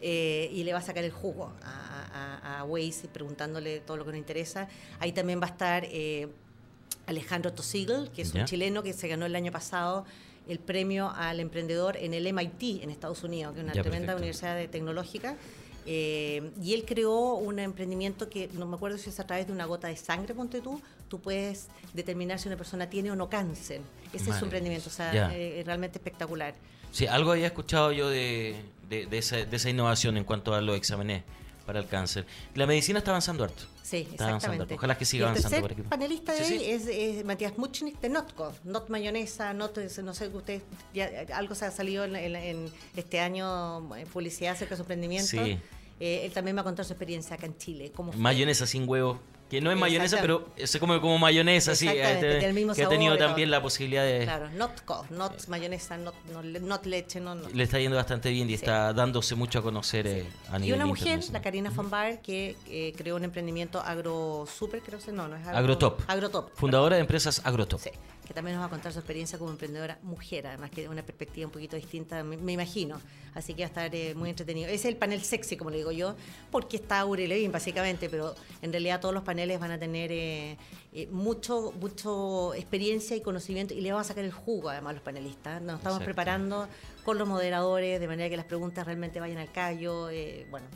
eh, 0.00 0.50
y 0.52 0.62
le 0.64 0.72
va 0.72 0.78
a 0.80 0.82
sacar 0.82 1.04
el 1.04 1.10
jugo 1.10 1.52
a, 1.62 2.38
a, 2.44 2.60
a 2.60 2.64
Waze 2.64 3.08
preguntándole 3.08 3.80
todo 3.80 3.96
lo 3.96 4.04
que 4.04 4.10
nos 4.12 4.18
interesa. 4.18 4.68
Ahí 5.00 5.12
también 5.12 5.40
va 5.40 5.46
a 5.46 5.50
estar 5.50 5.84
eh, 5.90 6.28
Alejandro 7.06 7.52
Tosigel, 7.52 8.10
que 8.10 8.22
es 8.22 8.34
un 8.34 8.44
chileno 8.44 8.82
que 8.82 8.92
se 8.92 9.08
ganó 9.08 9.26
el 9.26 9.34
año 9.36 9.52
pasado 9.52 10.04
el 10.48 10.58
premio 10.60 11.10
al 11.16 11.40
emprendedor 11.40 11.96
en 11.96 12.14
el 12.14 12.32
MIT 12.32 12.82
en 12.84 12.90
Estados 12.90 13.24
Unidos, 13.24 13.52
que 13.54 13.60
es 13.60 13.64
una 13.64 13.72
Ya, 13.74 13.82
tremenda 13.82 14.12
perfecto. 14.12 14.22
universidad 14.22 14.56
de 14.56 14.68
tecnológica. 14.68 15.36
Eh, 15.86 16.50
y 16.62 16.74
él 16.74 16.84
creó 16.84 17.34
un 17.34 17.58
emprendimiento 17.58 18.28
que 18.28 18.48
no 18.54 18.66
me 18.66 18.74
acuerdo 18.76 18.98
si 18.98 19.10
es 19.10 19.20
a 19.20 19.26
través 19.26 19.46
de 19.46 19.52
una 19.52 19.64
gota 19.66 19.88
de 19.88 19.96
sangre, 19.96 20.34
ponte 20.34 20.60
tú, 20.60 20.80
tú 21.08 21.20
puedes 21.20 21.68
determinar 21.94 22.38
si 22.40 22.48
una 22.48 22.56
persona 22.56 22.90
tiene 22.90 23.10
o 23.10 23.16
no 23.16 23.28
cáncer. 23.28 23.80
Ese 24.12 24.30
es 24.30 24.36
su 24.36 24.44
emprendimiento, 24.44 24.88
o 24.88 24.92
sea, 24.92 25.32
eh, 25.34 25.60
es 25.60 25.66
realmente 25.66 25.98
espectacular. 25.98 26.54
Sí, 26.92 27.06
algo 27.06 27.32
había 27.32 27.46
escuchado 27.46 27.92
yo 27.92 28.08
de, 28.08 28.56
de, 28.88 29.06
de 29.06 29.18
esa, 29.18 29.36
de 29.44 29.56
esa 29.56 29.70
innovación 29.70 30.16
en 30.16 30.24
cuanto 30.24 30.54
a 30.54 30.60
los 30.60 30.76
exámenes 30.76 31.22
para 31.66 31.80
el 31.80 31.86
cáncer. 31.88 32.24
La 32.54 32.66
medicina 32.66 32.98
está 33.00 33.10
avanzando 33.10 33.44
harto. 33.44 33.64
Sí, 33.82 33.98
Está 33.98 34.28
avanzando 34.28 34.36
exactamente. 34.36 34.62
harto. 34.64 34.74
Ojalá 34.76 34.98
que 34.98 35.04
siga 35.04 35.26
el 35.26 35.30
avanzando 35.36 35.66
aquí. 35.66 35.82
panelista 35.82 36.32
de 36.32 36.44
Sí, 36.44 36.52
hoy 36.54 36.58
sí. 36.60 36.64
Es, 36.70 36.86
es 36.86 37.24
Matías 37.24 37.56
Muchnik 37.58 38.00
de 38.00 38.08
Notco, 38.08 38.52
Not 38.64 38.88
Mayonesa, 38.88 39.52
Not, 39.52 39.76
no 40.02 40.14
sé, 40.14 40.28
usted, 40.28 40.62
ya, 40.94 41.08
algo 41.34 41.54
se 41.54 41.66
ha 41.66 41.70
salido 41.70 42.04
en, 42.04 42.16
en- 42.16 42.34
en 42.36 42.70
este 42.96 43.20
año, 43.20 43.94
eh, 43.96 44.06
publicidad 44.12 44.52
acerca 44.54 44.70
de 44.74 44.76
su 44.76 44.82
emprendimiento. 44.82 45.28
Sí. 45.28 45.58
Eh, 46.00 46.22
él 46.26 46.32
también 46.32 46.56
va 46.56 46.60
a 46.60 46.64
contar 46.64 46.84
su 46.84 46.92
experiencia 46.92 47.36
acá 47.36 47.46
en 47.46 47.56
Chile. 47.56 47.92
Cómo 47.94 48.12
fue. 48.12 48.20
Mayonesa 48.20 48.66
sin 48.66 48.88
huevo. 48.88 49.18
Que 49.48 49.60
no 49.60 49.70
es 49.70 49.78
mayonesa, 49.78 50.18
pero 50.20 50.48
se 50.64 50.80
come 50.80 51.00
como 51.00 51.18
mayonesa, 51.18 51.76
sí. 51.76 51.86
Este, 51.86 52.44
el 52.44 52.52
mismo 52.52 52.74
que 52.74 52.82
ha 52.82 52.88
tenido 52.88 53.14
sabor 53.14 53.28
también 53.28 53.48
la 53.48 53.62
posibilidad 53.62 54.02
de... 54.04 54.24
Claro, 54.24 54.50
Not 54.50 55.46
Mayonesa, 55.46 55.96
Not, 55.98 56.16
no, 56.32 56.42
le- 56.42 56.58
not 56.58 56.84
leche, 56.84 57.20
no, 57.20 57.36
no. 57.36 57.48
Le 57.50 57.62
está 57.62 57.78
yendo 57.78 57.96
bastante 57.96 58.30
bien 58.30 58.48
y 58.48 58.56
Sí. 58.56 58.64
está 58.64 58.92
dándose 58.92 59.36
mucho 59.36 59.60
a 59.60 59.62
conocer 59.62 60.04
eh, 60.08 60.26
a 60.50 60.58
nivel 60.58 60.70
Y 60.70 60.72
una 60.72 60.86
mujer, 60.86 61.20
la. 61.30 61.40
Karina 61.42 61.70
von 61.70 61.88
Baer, 61.88 62.20
que 62.22 62.56
eh, 62.68 62.92
creó 62.96 63.14
un 63.14 63.22
emprendimiento 63.22 63.78
agro 63.80 64.48
super, 64.52 64.80
creo 64.82 64.98
que 64.98 65.12
no, 65.12 65.28
no 65.28 65.36
es 65.36 65.46
agro, 65.46 65.58
Agrotop. 65.58 66.00
Agrotop. 66.08 66.50
Fundadora 66.56 66.96
de 66.96 67.02
empresas 67.02 67.40
Agrotop. 67.44 67.80
Sí, 67.80 67.90
que 68.26 68.34
también 68.34 68.56
nos 68.56 68.62
va 68.62 68.66
a 68.66 68.70
contar 68.70 68.92
su 68.92 68.98
experiencia 68.98 69.38
como 69.38 69.50
emprendedora 69.50 69.98
mujer, 70.02 70.46
además 70.46 70.70
que 70.70 70.88
una 70.88 71.02
perspectiva 71.02 71.46
un 71.46 71.52
poquito 71.52 71.76
distinta, 71.76 72.22
me, 72.24 72.36
me 72.36 72.52
imagino. 72.52 73.00
Así 73.34 73.52
que 73.52 73.62
va 73.62 73.66
a 73.66 73.68
estar 73.68 73.94
eh, 73.94 74.14
muy 74.14 74.30
entretenido. 74.30 74.66
Ese 74.68 74.74
es 74.76 74.84
el 74.86 74.96
panel 74.96 75.22
sexy, 75.22 75.56
como 75.58 75.68
le 75.70 75.76
digo 75.76 75.92
yo, 75.92 76.16
porque 76.50 76.76
está 76.78 77.04
Uri 77.04 77.26
Levin, 77.26 77.52
básicamente, 77.52 78.08
pero 78.08 78.34
en 78.62 78.72
realidad 78.72 78.98
todos 79.00 79.14
los 79.14 79.22
paneles 79.24 79.60
van 79.60 79.72
a 79.72 79.78
tener 79.78 80.10
eh, 80.10 80.56
eh, 80.94 81.06
mucho, 81.10 81.72
mucho 81.78 82.54
experiencia 82.54 83.14
y 83.14 83.20
conocimiento 83.20 83.74
y 83.74 83.82
le 83.82 83.92
vamos 83.92 84.06
a 84.06 84.08
sacar 84.08 84.24
el 84.24 84.32
jugo, 84.32 84.70
además, 84.70 84.92
a 84.92 84.94
los 84.94 85.02
panelistas. 85.02 85.60
Nos 85.60 85.76
estamos 85.76 85.98
Exacto. 85.98 86.04
preparando 86.04 86.68
con 87.04 87.18
los 87.18 87.28
moderadores, 87.28 88.00
de 88.00 88.08
manera 88.08 88.30
que 88.30 88.36
las 88.38 88.46
preguntas 88.46 88.86
realmente 88.86 89.20
vayan 89.20 89.36
al 89.38 89.52
callo. 89.52 90.08
eh, 90.08 90.46
bueno, 90.50 90.66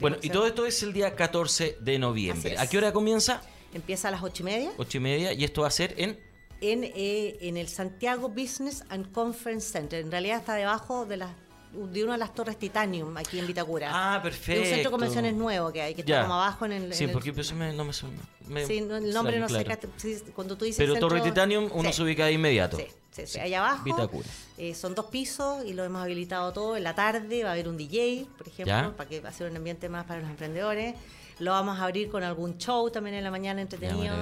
Bueno, 0.00 0.16
y 0.22 0.30
todo 0.30 0.46
esto 0.46 0.64
es 0.64 0.82
el 0.82 0.94
día 0.94 1.14
14 1.14 1.76
de 1.80 1.98
noviembre. 1.98 2.56
¿A 2.58 2.66
qué 2.66 2.78
hora 2.78 2.92
comienza? 2.92 3.42
Empieza 3.74 4.08
a 4.08 4.10
las 4.10 4.22
ocho 4.22 4.42
y 4.42 4.46
media. 4.46 4.72
Ocho 4.78 4.96
y 4.96 5.00
media. 5.00 5.32
Y 5.34 5.44
esto 5.44 5.60
va 5.62 5.68
a 5.68 5.70
ser 5.70 5.94
en... 5.98 6.31
en, 6.62 6.84
eh, 6.84 7.36
en 7.42 7.56
el 7.58 7.68
Santiago 7.68 8.28
Business 8.30 8.84
and 8.88 9.12
Conference 9.12 9.70
Center. 9.70 10.00
En 10.00 10.10
realidad 10.10 10.38
está 10.38 10.54
debajo 10.54 11.04
de, 11.04 11.18
las 11.18 11.30
de 11.72 12.04
una 12.04 12.12
de 12.12 12.18
las 12.18 12.34
torres 12.34 12.58
Titanium 12.58 13.16
aquí 13.16 13.38
en 13.38 13.46
Vitacura. 13.46 13.90
Ah, 13.92 14.20
perfecto. 14.22 14.60
un 14.60 14.66
centro 14.66 14.90
de 14.90 14.92
convenciones 14.92 15.34
nuevo 15.34 15.72
que 15.72 15.80
hay, 15.82 15.94
que 15.94 16.02
está 16.02 16.22
como 16.22 16.34
abajo 16.34 16.66
en 16.66 16.72
el... 16.72 16.94
Sí, 16.94 17.04
en 17.04 17.10
el- 17.10 17.14
porque 17.14 17.30
eso 17.30 17.54
me- 17.54 17.72
no 17.72 17.84
me 17.84 17.92
suena. 17.94 18.18
me- 18.46 18.66
sí, 18.66 18.80
no, 18.82 18.96
el 18.96 19.12
nombre 19.12 19.38
no 19.40 19.46
claro. 19.46 19.78
sé, 19.96 20.16
sí, 20.18 20.22
cuando 20.34 20.56
tú 20.56 20.64
dices 20.66 20.76
Pero 20.78 20.94
centro- 20.94 21.08
Torre 21.08 21.20
Titanium 21.22 21.70
uno 21.72 21.88
Sí. 21.88 21.94
se 21.96 22.02
ubica 22.02 22.26
de 22.26 22.32
inmediato. 22.32 22.76
Sí, 22.76 22.86
sí, 23.10 23.22
sí, 23.26 23.40
allá 23.40 23.60
abajo. 23.60 23.84
Vitacura. 23.84 24.28
Eh, 24.58 24.74
son 24.74 24.94
dos 24.94 25.06
pisos 25.06 25.64
y 25.64 25.72
lo 25.72 25.82
hemos 25.82 26.02
habilitado 26.02 26.52
todo. 26.52 26.76
En 26.76 26.84
la 26.84 26.94
tarde 26.94 27.42
va 27.42 27.48
a 27.50 27.52
haber 27.54 27.66
un 27.68 27.78
DJ, 27.78 28.26
por 28.36 28.46
ejemplo, 28.48 28.66
Ya. 28.74 28.94
para 28.94 29.08
que 29.08 29.20
va 29.20 29.30
a 29.30 29.32
ser 29.32 29.50
un 29.50 29.56
ambiente 29.56 29.88
más 29.88 30.04
para 30.04 30.20
los 30.20 30.28
emprendedores. 30.28 30.94
Lo 31.38 31.50
vamos 31.52 31.78
a 31.78 31.84
abrir 31.84 32.08
con 32.10 32.22
algún 32.22 32.56
show 32.58 32.90
también 32.90 33.16
en 33.16 33.24
la 33.24 33.30
mañana 33.30 33.60
entretenido. 33.62 34.14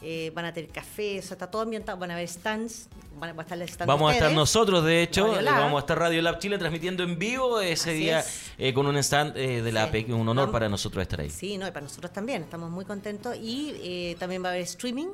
Eh, 0.00 0.30
van 0.34 0.44
a 0.46 0.52
tener 0.52 0.70
café, 0.70 1.18
o 1.18 1.22
sea, 1.22 1.32
está 1.34 1.50
todo 1.50 1.62
ambientado. 1.62 1.98
Van 1.98 2.10
a 2.10 2.14
haber 2.14 2.28
stands, 2.28 2.88
van 3.18 3.38
a, 3.38 3.42
estar 3.42 3.56
el 3.60 3.68
stand 3.68 3.80
de 3.90 3.92
Vamos 3.94 4.10
a 4.10 4.14
estar 4.14 4.32
nosotros, 4.32 4.84
de 4.84 5.02
hecho, 5.02 5.38
eh, 5.38 5.44
vamos 5.44 5.76
a 5.76 5.80
estar 5.80 5.98
Radio 5.98 6.22
Lab 6.22 6.38
Chile 6.38 6.58
transmitiendo 6.58 7.02
en 7.02 7.18
vivo 7.18 7.60
ese 7.60 7.90
Así 7.90 7.98
día 7.98 8.20
es. 8.20 8.52
eh, 8.58 8.72
con 8.72 8.86
un 8.86 8.96
stand 8.96 9.36
eh, 9.36 9.60
de 9.62 9.72
la. 9.72 9.84
APEC. 9.84 10.08
Un 10.08 10.20
honor 10.28 10.36
Vamos- 10.36 10.52
para 10.52 10.68
nosotros 10.68 11.02
estar 11.02 11.20
ahí. 11.20 11.30
Sí, 11.30 11.58
no, 11.58 11.66
y 11.66 11.70
para 11.72 11.84
nosotros 11.84 12.12
también, 12.12 12.42
estamos 12.42 12.70
muy 12.70 12.84
contentos. 12.84 13.36
Y 13.36 13.74
eh, 13.82 14.16
también 14.18 14.42
va 14.42 14.48
a 14.48 14.52
haber 14.52 14.62
streaming, 14.62 15.08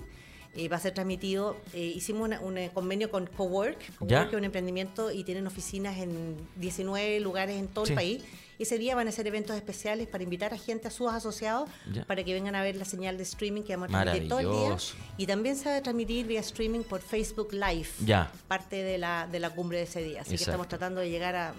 eh, 0.54 0.68
va 0.68 0.76
a 0.76 0.80
ser 0.80 0.92
transmitido. 0.94 1.56
eh, 1.72 1.80
hicimos 1.96 2.22
una- 2.28 2.40
un 2.40 2.68
convenio 2.74 3.10
con 3.10 3.26
Cowork, 3.26 3.96
Cowork 3.98 4.28
es 4.28 4.34
un 4.34 4.44
emprendimiento 4.44 5.10
y 5.10 5.24
tienen 5.24 5.46
oficinas 5.46 5.96
en 5.98 6.36
19 6.56 7.20
lugares 7.20 7.56
en 7.56 7.68
todo 7.68 7.86
Sí. 7.86 7.92
el 7.92 7.96
país. 7.96 8.22
Ese 8.58 8.76
día 8.78 8.94
van 8.96 9.06
a 9.06 9.10
hacer 9.10 9.26
eventos 9.26 9.54
especiales 9.56 10.08
para 10.08 10.24
invitar 10.24 10.52
a 10.52 10.58
gente, 10.58 10.88
a 10.88 10.90
sus 10.90 11.10
asociados, 11.12 11.68
para 12.06 12.24
que 12.24 12.32
vengan 12.34 12.54
a 12.56 12.62
ver 12.62 12.74
la 12.76 12.84
señal 12.84 13.16
de 13.16 13.22
streaming 13.22 13.62
que 13.62 13.76
vamos 13.76 13.94
a 13.94 14.02
transmitir 14.02 14.28
todo 14.28 14.40
el 14.40 14.50
día. 14.50 14.76
Y 15.16 15.26
también 15.26 15.56
se 15.56 15.68
va 15.68 15.76
a 15.76 15.82
transmitir 15.82 16.26
vía 16.26 16.40
streaming 16.40 16.80
por 16.80 17.00
Facebook 17.00 17.52
Live, 17.52 17.88
Ya. 18.04 18.30
parte 18.48 18.82
de 18.82 18.98
la, 18.98 19.28
de 19.30 19.38
la 19.38 19.50
cumbre 19.50 19.78
de 19.78 19.84
ese 19.84 20.02
día. 20.02 20.22
Así 20.22 20.30
que 20.36 20.42
estamos 20.42 20.66
tratando 20.68 21.00
de 21.00 21.08
llegar 21.10 21.36
a 21.36 21.54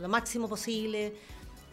lo 0.00 0.08
máximo 0.08 0.48
posible 0.48 1.14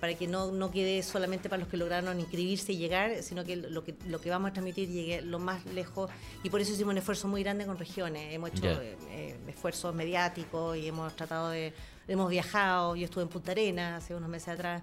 para 0.01 0.15
que 0.15 0.27
no, 0.27 0.51
no 0.51 0.71
quede 0.71 1.03
solamente 1.03 1.47
para 1.47 1.59
los 1.59 1.69
que 1.69 1.77
lograron 1.77 2.19
inscribirse 2.19 2.73
y 2.73 2.77
llegar, 2.77 3.21
sino 3.21 3.45
que 3.45 3.55
lo 3.55 3.83
que, 3.83 3.93
lo 4.07 4.19
que 4.19 4.31
vamos 4.31 4.49
a 4.49 4.53
transmitir 4.53 4.89
llegue 4.89 5.21
lo 5.21 5.37
más 5.37 5.63
lejos. 5.67 6.09
Y 6.43 6.49
por 6.49 6.59
eso 6.59 6.73
hicimos 6.73 6.91
un 6.91 6.97
esfuerzo 6.97 7.27
muy 7.27 7.43
grande 7.43 7.67
con 7.67 7.77
regiones. 7.77 8.33
Hemos 8.33 8.49
hecho 8.49 8.65
eh, 8.65 9.37
esfuerzos 9.47 9.93
mediáticos 9.93 10.75
y 10.75 10.87
hemos 10.87 11.15
tratado 11.15 11.51
de... 11.51 11.71
Hemos 12.07 12.31
viajado, 12.31 12.95
yo 12.95 13.05
estuve 13.05 13.21
en 13.23 13.29
Punta 13.29 13.51
Arenas 13.51 14.03
hace 14.03 14.15
unos 14.15 14.27
meses 14.27 14.47
atrás. 14.47 14.81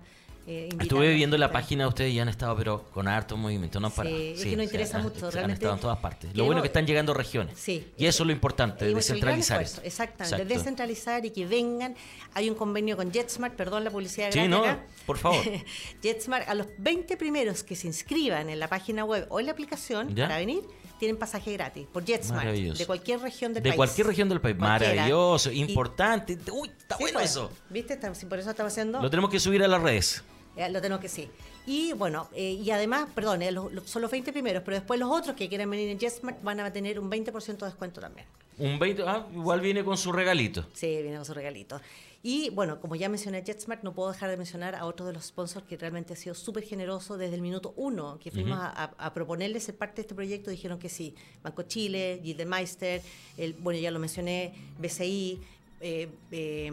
Eh, 0.49 0.69
Estuve 0.81 1.13
viendo 1.15 1.37
la 1.37 1.51
página, 1.53 1.87
ustedes 1.87 2.15
ya 2.15 2.23
han 2.23 2.29
estado, 2.29 2.57
pero 2.57 2.85
con 2.91 3.07
harto 3.07 3.37
movimiento, 3.37 3.79
no 3.81 3.89
han 3.89 3.93
Sí, 4.07 4.33
es 4.37 4.45
que 4.45 4.57
nos 4.57 4.65
interesa 4.65 4.97
han- 4.97 5.03
mucho, 5.05 5.27
Han 5.27 5.33
realmente 5.33 5.55
estado 5.61 5.75
en 5.75 5.81
todas 5.81 5.99
partes. 5.99 6.35
Lo 6.35 6.45
bueno 6.45 6.61
es 6.61 6.63
que 6.63 6.67
están 6.69 6.87
llegando 6.87 7.13
regiones. 7.15 7.59
Sí. 7.59 7.93
Y 7.99 8.07
eso 8.07 8.23
es 8.23 8.27
lo 8.27 8.33
importante, 8.33 8.87
descentralizar. 8.95 9.61
esfuerzo. 9.63 9.87
Exactamente, 9.87 10.37
Exacto. 10.37 10.55
descentralizar 10.55 11.25
y 11.27 11.31
que 11.31 11.47
vengan. 11.47 11.95
Hay 12.35 12.49
un 12.49 12.57
convenio 12.57 12.97
con 12.97 13.13
JetSmart, 13.13 13.55
perdón 13.55 13.85
la 13.85 13.91
publicidad 13.91 14.31
Sí, 14.33 14.49
no, 14.49 14.59
acá. 14.65 14.85
por 15.07 15.19
favor. 15.19 15.43
JetSmart, 16.03 16.49
a 16.49 16.55
los 16.55 16.67
20 16.79 17.17
primeros 17.17 17.63
que 17.63 17.77
se 17.77 17.87
inscriban 17.87 18.49
en 18.51 18.59
la 18.59 18.69
página 18.69 19.05
web 19.05 19.27
o 19.31 19.41
en 19.41 19.47
la 19.47 19.53
aplicación 19.53 20.15
¿Ya? 20.15 20.25
para 20.27 20.39
venir, 20.39 20.63
tienen 20.99 21.17
pasaje 21.17 21.53
gratis 21.53 21.87
por 21.93 22.05
JetSmart. 22.05 22.45
Maravilloso. 22.45 22.79
De 22.79 22.87
cualquier 22.87 23.21
región 23.21 23.55
del 23.55 23.63
De 23.63 23.71
país. 23.71 23.77
cualquier 23.77 24.07
región 24.09 24.29
del 24.29 24.41
país. 24.41 24.57
Cualquiera. 24.59 24.95
Maravilloso, 24.95 25.53
Y- 25.53 25.61
importante. 25.61 26.37
Uy, 26.53 26.69
está 26.77 26.97
Sí, 26.97 27.03
bueno 27.05 27.19
pues, 27.21 27.31
eso. 27.31 27.51
¿Viste? 27.71 27.97
Por 28.29 28.39
eso 28.39 28.51
estamos 28.51 28.73
haciendo. 28.73 29.01
Lo 29.01 29.09
tenemos 29.11 29.31
que 29.31 29.39
subir 29.39 29.63
a 29.63 29.69
las 29.69 29.81
redes. 29.81 30.25
Eh, 30.59 30.69
lo 30.71 30.81
tenemos 30.81 31.01
que 31.01 31.09
sí. 31.09 31.29
Y 31.67 31.93
bueno, 31.93 32.29
eh, 32.35 32.53
y 32.53 32.71
además, 32.71 33.09
perdón, 33.15 33.43
eh, 33.43 33.53
los- 33.53 33.73
los- 33.73 33.89
son 33.89 34.03
los 34.03 34.11
20 34.11 34.33
primeros, 34.33 34.63
pero 34.65 34.77
después 34.77 34.99
los 34.99 35.11
otros 35.11 35.37
que 35.37 35.49
quieran 35.49 35.71
venir 35.71 35.89
en 35.89 35.99
JetSmart 35.99 36.43
van 36.43 36.61
a 36.61 36.73
tener 36.73 36.99
un 36.99 37.09
20% 37.09 37.65
de 37.65 37.71
descuento 37.71 38.01
también. 38.01 38.27
Un 38.59 38.79
20, 38.79 39.03
ah, 39.07 39.27
igual 39.33 39.61
viene 39.61 39.85
con 39.85 39.97
su 39.97 40.11
regalito. 40.11 40.67
Sí, 40.75 40.87
viene 41.03 41.17
con 41.17 41.25
su 41.25 41.33
regalito. 41.33 41.81
Y 42.25 42.51
bueno, 42.51 42.81
como 42.81 42.97
ya 42.97 43.09
mencioné 43.09 43.45
JetSmart, 43.45 43.85
no 43.85 43.95
puedo 43.95 44.11
dejar 44.11 44.29
de 44.31 44.37
mencionar 44.37 44.75
a 44.75 44.85
otro 44.87 45.07
de 45.07 45.13
los 45.13 45.27
sponsors 45.27 45.65
que 45.65 45.77
realmente 45.77 46.15
ha 46.15 46.17
sido 46.17 46.35
súper 46.35 46.65
generoso 46.65 47.17
desde 47.17 47.37
el 47.37 47.41
minuto 47.43 47.73
uno 47.77 48.19
que 48.19 48.33
fuimos 48.33 48.59
a, 48.59 48.67
a- 48.71 48.95
a 48.99 49.15
proponerles 49.15 49.63
ser 49.63 49.77
parte 49.77 49.97
de 49.97 50.01
este 50.03 50.17
proyecto. 50.17 50.51
Dijeron 50.51 50.81
que 50.81 50.89
sí. 50.89 51.15
Banco 51.45 51.63
Chile, 51.63 52.21
Gildemeister, 52.25 53.01
el, 53.37 53.53
bueno, 53.53 53.79
ya 53.79 53.93
lo 53.93 54.01
mencioné, 54.01 54.53
BCI, 54.81 55.39
eh, 55.81 56.09
eh, 56.33 56.73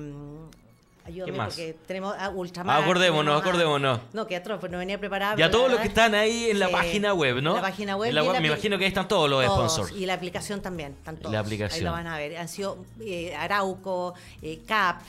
ayúdame 1.05 1.23
¿Quién 1.31 1.37
más? 1.37 1.47
porque 1.47 1.75
tenemos 1.87 2.15
a 2.17 2.29
Ultramar. 2.29 2.81
Acordémonos, 2.83 3.23
tenemos 3.23 3.45
a- 3.45 3.49
acordémonos. 3.49 3.99
No, 4.13 4.27
que 4.27 4.35
atroz, 4.35 4.59
pues 4.59 4.71
no 4.71 4.77
venía 4.77 4.99
preparada. 4.99 5.33
Ya 5.35 5.45
pero 5.45 5.51
todos 5.57 5.71
los 5.71 5.79
que 5.79 5.87
están 5.87 6.15
ahí 6.15 6.49
en 6.49 6.59
la 6.59 6.69
página 6.69 7.13
web, 7.13 7.41
¿no? 7.41 7.55
La 7.55 7.61
página 7.61 7.95
web. 7.95 8.11
La 8.13 8.21
y 8.21 8.25
web, 8.25 8.33
la 8.33 8.39
me 8.41 8.47
imagino 8.47 8.77
que 8.77 8.83
ahí 8.85 8.89
están 8.89 9.07
todos 9.07 9.29
los 9.29 9.45
todos, 9.45 9.71
sponsors. 9.73 9.99
Y 9.99 10.05
la 10.05 10.15
aplicación 10.15 10.61
también, 10.61 10.93
están 10.93 11.17
todos. 11.17 11.31
La 11.31 11.39
aplicación. 11.39 11.77
Ahí 11.79 11.83
lo 11.85 11.91
van 11.91 12.07
a 12.07 12.17
ver. 12.17 12.37
Han 12.37 12.47
sido 12.47 12.77
eh, 13.01 13.35
Arauco, 13.35 14.13
eh, 14.41 14.59
CAP. 14.67 15.01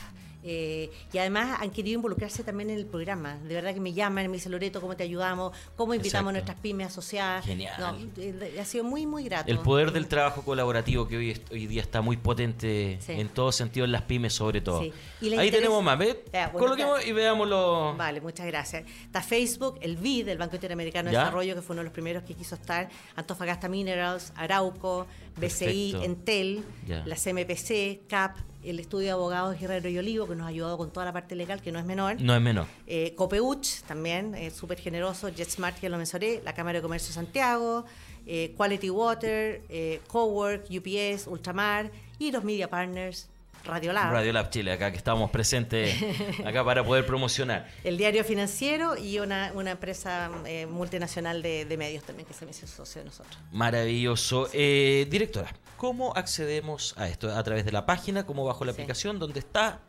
Eh, 0.48 0.90
y 1.12 1.18
además 1.18 1.58
han 1.60 1.70
querido 1.70 1.96
involucrarse 1.96 2.44
también 2.44 2.70
en 2.70 2.78
el 2.78 2.86
programa. 2.86 3.36
De 3.38 3.52
verdad 3.54 3.74
que 3.74 3.80
me 3.80 3.92
llaman, 3.92 4.28
me 4.30 4.36
dicen 4.36 4.52
Loreto, 4.52 4.80
¿cómo 4.80 4.96
te 4.96 5.02
ayudamos? 5.02 5.52
¿Cómo 5.74 5.92
invitamos 5.92 6.30
a 6.30 6.32
nuestras 6.32 6.56
pymes 6.60 6.86
asociadas? 6.86 7.44
Genial. 7.44 7.74
No, 7.78 8.22
eh, 8.22 8.58
ha 8.60 8.64
sido 8.64 8.84
muy, 8.84 9.06
muy 9.06 9.24
grato. 9.24 9.50
El 9.50 9.58
poder 9.58 9.90
del 9.92 10.06
trabajo 10.06 10.42
colaborativo 10.42 11.08
que 11.08 11.16
hoy, 11.16 11.40
hoy 11.50 11.66
día 11.66 11.82
está 11.82 12.00
muy 12.00 12.16
potente 12.16 12.98
Sí. 13.00 13.12
en 13.12 13.28
todo 13.28 13.50
sentido, 13.50 13.84
en 13.84 13.92
las 13.92 14.02
pymes 14.02 14.32
sobre 14.34 14.60
todo. 14.60 14.80
Sí. 14.82 14.92
Y 15.20 15.30
la 15.30 15.40
Ahí 15.42 15.50
tenemos 15.50 15.82
más, 15.82 15.98
¿ves? 15.98 16.16
Ya, 16.32 16.48
bueno, 16.48 16.58
Coloquemos 16.66 16.98
está- 17.00 17.10
y 17.10 17.12
veámoslo. 17.12 17.94
Vale, 17.96 18.20
muchas 18.20 18.46
gracias. 18.46 18.84
Está 19.04 19.20
Facebook, 19.22 19.78
el 19.80 19.96
BID, 19.96 20.28
el 20.28 20.38
Banco 20.38 20.54
Interamericano 20.56 21.08
de 21.08 21.14
¿Ya? 21.14 21.20
Desarrollo, 21.20 21.54
que 21.56 21.62
fue 21.62 21.74
uno 21.74 21.80
de 21.80 21.84
los 21.84 21.92
primeros 21.92 22.22
que 22.22 22.34
quiso 22.34 22.54
estar, 22.54 22.88
Antofagasta 23.16 23.68
Minerals, 23.68 24.32
Arauco, 24.36 25.06
BCI, 25.36 25.92
Perfecto. 25.92 26.02
Entel, 26.04 26.64
Ya. 26.86 27.02
la 27.06 27.16
CMPC, 27.16 28.02
CAP, 28.08 28.36
el 28.66 28.80
Estudio 28.80 29.06
de 29.06 29.12
Abogados 29.12 29.58
Guerrero 29.58 29.88
y 29.88 29.98
Olivo, 29.98 30.26
que 30.26 30.34
nos 30.34 30.44
ha 30.46 30.48
ayudado 30.48 30.76
con 30.76 30.90
toda 30.90 31.06
la 31.06 31.12
parte 31.12 31.34
legal, 31.36 31.62
que 31.62 31.70
no 31.70 31.78
es 31.78 31.84
menor. 31.84 32.20
No 32.20 32.34
es 32.34 32.42
menor. 32.42 32.66
Eh, 32.86 33.14
Copeuch 33.16 33.82
también, 33.86 34.34
eh, 34.34 34.50
súper 34.50 34.78
generoso, 34.78 35.28
JetSmart 35.28 35.78
que 35.78 35.88
lo 35.88 35.96
mencioné, 35.96 36.40
la 36.44 36.52
Cámara 36.52 36.78
de 36.78 36.82
Comercio 36.82 37.08
de 37.08 37.14
Santiago, 37.14 37.84
eh, 38.26 38.54
Quality 38.56 38.90
Water, 38.90 39.62
eh, 39.68 40.00
Cowork, 40.08 40.66
UPS, 40.68 41.28
Ultramar 41.28 41.92
y 42.18 42.32
los 42.32 42.42
Media 42.42 42.68
Partners, 42.68 43.28
Radiolab. 43.66 44.12
Radio 44.12 44.32
Lab 44.32 44.50
Chile, 44.50 44.72
acá 44.72 44.90
que 44.90 44.96
estamos 44.96 45.30
presentes 45.30 45.94
acá 46.46 46.64
para 46.64 46.84
poder 46.84 47.04
promocionar. 47.06 47.68
El 47.84 47.96
diario 47.98 48.24
financiero 48.24 48.96
y 48.96 49.18
una, 49.18 49.52
una 49.54 49.72
empresa 49.72 50.30
eh, 50.46 50.66
multinacional 50.66 51.42
de, 51.42 51.64
de 51.64 51.76
medios 51.76 52.04
también 52.04 52.26
que 52.26 52.34
se 52.34 52.44
me 52.44 52.52
hizo 52.52 52.66
socio 52.66 53.00
de 53.02 53.06
nosotros. 53.06 53.36
Maravilloso. 53.52 54.48
Eh, 54.52 55.06
directora, 55.10 55.52
¿cómo 55.76 56.14
accedemos 56.16 56.94
a 56.96 57.08
esto? 57.08 57.34
¿A 57.34 57.42
través 57.42 57.64
de 57.64 57.72
la 57.72 57.84
página? 57.86 58.24
¿Cómo 58.26 58.44
bajo 58.44 58.64
la 58.64 58.72
Sí. 58.72 58.76
aplicación? 58.80 59.18
¿Dónde 59.18 59.40
está? 59.40 59.80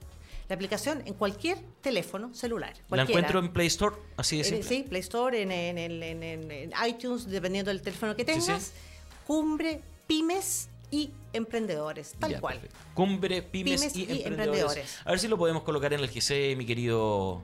La 0.50 0.56
aplicación 0.56 1.04
en 1.06 1.14
cualquier 1.14 1.58
teléfono 1.82 2.34
celular. 2.34 2.74
¿La 2.90 3.02
encuentro 3.04 3.40
en 3.40 3.52
Play 3.52 3.68
Store? 3.68 3.96
Así 4.16 4.38
de 4.38 4.44
simple. 4.46 4.64
sí, 4.64 4.84
Play 4.88 5.02
Store, 5.02 5.42
en, 5.42 5.52
en- 5.52 6.24
en- 6.24 6.72
iTunes, 6.88 7.26
dependiendo 7.28 7.70
del 7.70 7.82
teléfono 7.82 8.16
que 8.16 8.24
Sí, 8.24 8.32
sí. 8.40 8.40
tengas. 8.48 8.72
Cumbre, 9.26 9.82
pymes 10.08 10.70
y 10.92 11.12
emprendedores, 11.34 12.16
tal 12.20 12.32
Ya, 12.32 12.40
cual. 12.42 12.56
perfecto. 12.60 12.78
Cumbre, 12.94 13.42
pymes, 13.42 13.82
Pymes 13.82 13.96
y, 13.96 14.00
y 14.00 14.02
emprendedores. 14.04 14.28
emprendedores. 14.40 14.98
A 15.06 15.10
ver 15.12 15.20
si 15.20 15.28
lo 15.28 15.38
podemos 15.38 15.64
colocar 15.64 15.94
en 15.94 16.00
el 16.00 16.10
GC, 16.10 16.56
mi 16.58 16.66
querido 16.66 17.42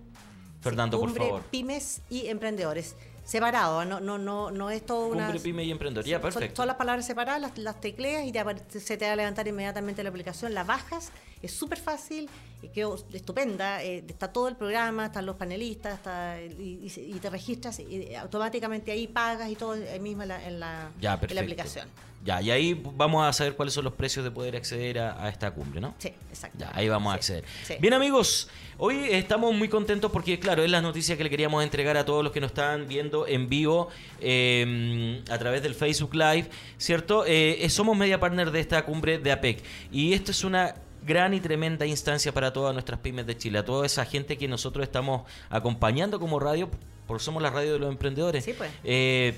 Fernando, 0.62 1.00
por 1.00 1.10
Cumbre, 1.10 1.26
favor. 1.26 1.42
pymes 1.52 2.02
y 2.10 2.28
emprendedores. 2.28 2.96
Separado, 3.26 3.86
no, 3.86 4.00
no, 4.02 4.18
no, 4.18 4.52
no 4.52 4.70
es 4.70 4.86
todo 4.86 5.08
una. 5.08 5.26
Cumbre, 5.28 5.40
pyme 5.42 5.64
y 5.64 5.72
emprendedor. 5.72 6.06
Ya, 6.06 6.18
Son- 6.18 6.22
perfecto. 6.24 6.58
Son 6.58 6.68
las 6.68 6.76
palabras 6.76 7.06
separadas, 7.06 7.42
las, 7.42 7.58
las 7.58 7.80
tecleas 7.80 8.24
y 8.26 8.34
se 8.80 8.98
te 8.98 9.06
va 9.06 9.14
a 9.14 9.16
levantar 9.16 9.48
inmediatamente 9.48 10.04
la 10.04 10.10
aplicación. 10.10 10.54
La 10.54 10.64
bajas, 10.66 11.12
es 11.44 11.52
súper 11.54 11.78
fácil, 11.80 12.30
y 12.62 12.70
quedó 12.70 12.98
estupenda. 13.14 13.84
eh, 13.84 14.04
está 14.08 14.32
todo 14.32 14.48
el 14.48 14.56
programa, 14.56 15.08
están 15.08 15.26
los 15.26 15.36
panelistas, 15.36 15.96
está, 15.96 16.42
y, 16.42 16.90
te 17.22 17.30
registras 17.30 17.80
y 17.80 18.16
automáticamente 18.16 18.92
ahí 18.92 19.08
pagas 19.08 19.50
y 19.50 19.56
todo 19.56 19.74
ahí 19.74 20.00
mismo 20.00 20.24
en 20.24 20.30
la, 20.30 20.48
en 20.48 20.60
la, 20.60 20.92
Ya, 21.02 21.14
en 21.14 21.20
perfecto. 21.20 21.36
la 21.36 21.42
aplicación. 21.42 21.88
Ya, 22.24 22.42
y 22.42 22.52
ahí 22.52 22.82
vamos 22.96 23.26
a 23.28 23.34
saber 23.34 23.54
cuáles 23.58 23.74
son 23.74 23.84
los 23.84 23.94
precios 23.96 24.24
de 24.24 24.32
poder 24.32 24.56
acceder 24.56 24.98
a, 24.98 25.26
a 25.26 25.28
esta 25.28 25.52
cumbre, 25.52 25.82
¿no? 25.82 25.94
Sí, 25.98 26.08
exacto. 26.30 26.58
Ya, 26.58 26.72
ahí 26.74 26.88
vamos 26.88 27.12
a 27.12 27.16
acceder. 27.16 27.44
sí. 27.66 27.74
Bien 27.82 27.94
amigos, 27.94 28.48
hoy 28.78 29.10
estamos 29.12 29.54
muy 29.54 29.68
contentos 29.68 30.10
porque 30.10 30.40
claro, 30.40 30.64
es 30.64 30.72
la 30.72 30.82
noticia 30.82 31.18
que 31.18 31.24
le 31.26 31.30
queríamos 31.30 31.62
entregar 31.66 31.98
a 31.98 32.06
todos 32.06 32.24
los 32.24 32.32
que 32.32 32.40
nos 32.40 32.52
están 32.52 32.88
viendo 32.88 33.28
en 33.28 33.50
vivo 33.50 33.90
eh, 34.22 35.22
a 35.30 35.38
través 35.38 35.62
del 35.64 35.76
Facebook 35.76 36.16
Live, 36.16 36.50
¿cierto? 36.78 37.26
Eh, 37.28 37.68
somos 37.70 37.98
media 37.98 38.22
partner 38.22 38.52
de 38.52 38.62
esta 38.62 38.86
cumbre 38.86 39.18
de 39.18 39.30
APEC 39.30 39.62
y 39.92 40.14
esto 40.14 40.32
es 40.32 40.46
una 40.46 40.76
gran 41.06 41.34
y 41.34 41.40
tremenda 41.40 41.86
instancia 41.86 42.32
para 42.34 42.52
todas 42.54 42.74
nuestras 42.74 43.00
pymes 43.00 43.26
de 43.26 43.38
Chile, 43.38 43.60
a 43.60 43.66
toda 43.66 43.86
esa 43.86 44.06
gente 44.06 44.38
que 44.38 44.48
nosotros 44.48 44.84
estamos 44.84 45.24
acompañando 45.50 46.20
como 46.20 46.40
radio, 46.40 46.70
porque 47.08 47.24
somos 47.24 47.42
la 47.42 47.50
radio 47.50 47.74
de 47.74 47.80
los 47.80 47.90
emprendedores. 47.90 48.44
Sí, 48.46 48.54
pues. 48.54 48.72
Eh, 48.84 49.38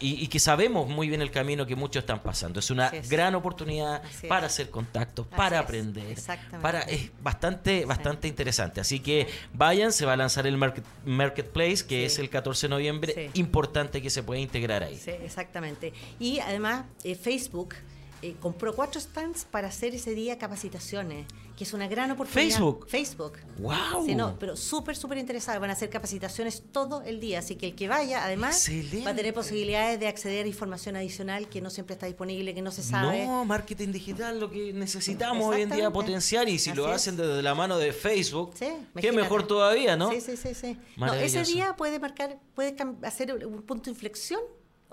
y, 0.00 0.24
y 0.24 0.26
que 0.26 0.40
sabemos 0.40 0.88
muy 0.88 1.08
bien 1.08 1.22
el 1.22 1.30
camino 1.30 1.64
que 1.64 1.76
muchos 1.76 2.02
están 2.02 2.20
pasando. 2.24 2.58
Es 2.58 2.70
una 2.72 2.88
es. 2.88 3.08
gran 3.08 3.36
oportunidad 3.36 4.02
Así 4.04 4.26
es. 4.26 4.28
para 4.28 4.46
hacer 4.46 4.68
contactos, 4.68 5.26
Así 5.28 5.36
para 5.36 5.58
es, 5.58 5.62
aprender, 5.64 6.06
exactamente. 6.10 6.58
para 6.60 6.80
es 6.80 7.10
bastante 7.22 7.84
bastante 7.84 8.26
interesante. 8.26 8.80
Así 8.80 8.98
que 8.98 9.28
vayan, 9.54 9.92
se 9.92 10.04
va 10.04 10.14
a 10.14 10.16
lanzar 10.16 10.48
el 10.48 10.56
market- 10.56 10.82
marketplace 11.04 11.86
que 11.86 12.00
Sí. 12.00 12.04
es 12.06 12.18
el 12.18 12.30
14 12.30 12.66
de 12.66 12.70
noviembre, 12.70 13.14
Sí. 13.32 13.40
importante 13.40 14.02
que 14.02 14.10
se 14.10 14.24
pueda 14.24 14.40
integrar 14.40 14.82
ahí. 14.82 14.96
Sí, 14.98 15.10
exactamente. 15.12 15.92
Y 16.18 16.40
además, 16.40 16.84
eh, 17.04 17.14
Facebook 17.14 17.76
eh, 18.22 18.36
compró 18.40 18.74
cuatro 18.74 19.00
stands 19.00 19.44
para 19.44 19.68
hacer 19.68 19.94
ese 19.94 20.14
día 20.14 20.38
capacitaciones, 20.38 21.26
que 21.56 21.64
es 21.64 21.72
una 21.72 21.88
gran 21.88 22.10
oportunidad. 22.12 22.50
Facebook. 22.50 22.86
Facebook. 22.88 23.32
¡Wow! 23.58 24.06
Sí, 24.06 24.14
no, 24.14 24.38
pero 24.38 24.56
súper, 24.56 24.96
súper 24.96 25.18
interesado. 25.18 25.58
Van 25.60 25.70
a 25.70 25.72
hacer 25.72 25.90
capacitaciones 25.90 26.62
todo 26.70 27.02
el 27.02 27.18
día. 27.18 27.40
Así 27.40 27.56
que 27.56 27.66
el 27.66 27.74
que 27.74 27.88
vaya, 27.88 28.24
además, 28.24 28.56
Excelente. 28.68 29.04
va 29.04 29.10
a 29.10 29.14
tener 29.16 29.34
posibilidades 29.34 29.98
de 29.98 30.06
acceder 30.06 30.44
a 30.44 30.48
información 30.48 30.94
adicional 30.96 31.48
que 31.48 31.60
no 31.60 31.68
siempre 31.68 31.94
está 31.94 32.06
disponible, 32.06 32.54
que 32.54 32.62
no 32.62 32.70
se 32.70 32.82
sabe. 32.82 33.26
No, 33.26 33.44
marketing 33.44 33.90
digital, 33.90 34.38
lo 34.38 34.50
que 34.50 34.72
necesitamos 34.72 35.44
hoy 35.44 35.62
en 35.62 35.70
día 35.70 35.90
potenciar 35.90 36.48
y 36.48 36.58
si 36.58 36.72
lo 36.72 36.86
hacen 36.86 37.14
es. 37.14 37.18
desde 37.26 37.42
la 37.42 37.54
mano 37.54 37.76
de 37.76 37.92
Facebook, 37.92 38.52
Sí, 38.54 38.68
qué 39.00 39.10
mejor 39.12 39.46
todavía, 39.46 39.96
¿no? 39.96 40.10
Sí, 40.12 40.20
sí, 40.20 40.36
sí. 40.36 40.54
sí. 40.54 40.74
No, 40.96 41.06
Maravilloso. 41.06 41.40
ese 41.40 41.52
día 41.52 41.74
puede 41.76 41.98
marcar, 41.98 42.38
puede 42.54 42.76
hacer 43.02 43.46
un 43.46 43.62
punto 43.62 43.86
de 43.86 43.90
inflexión. 43.90 44.40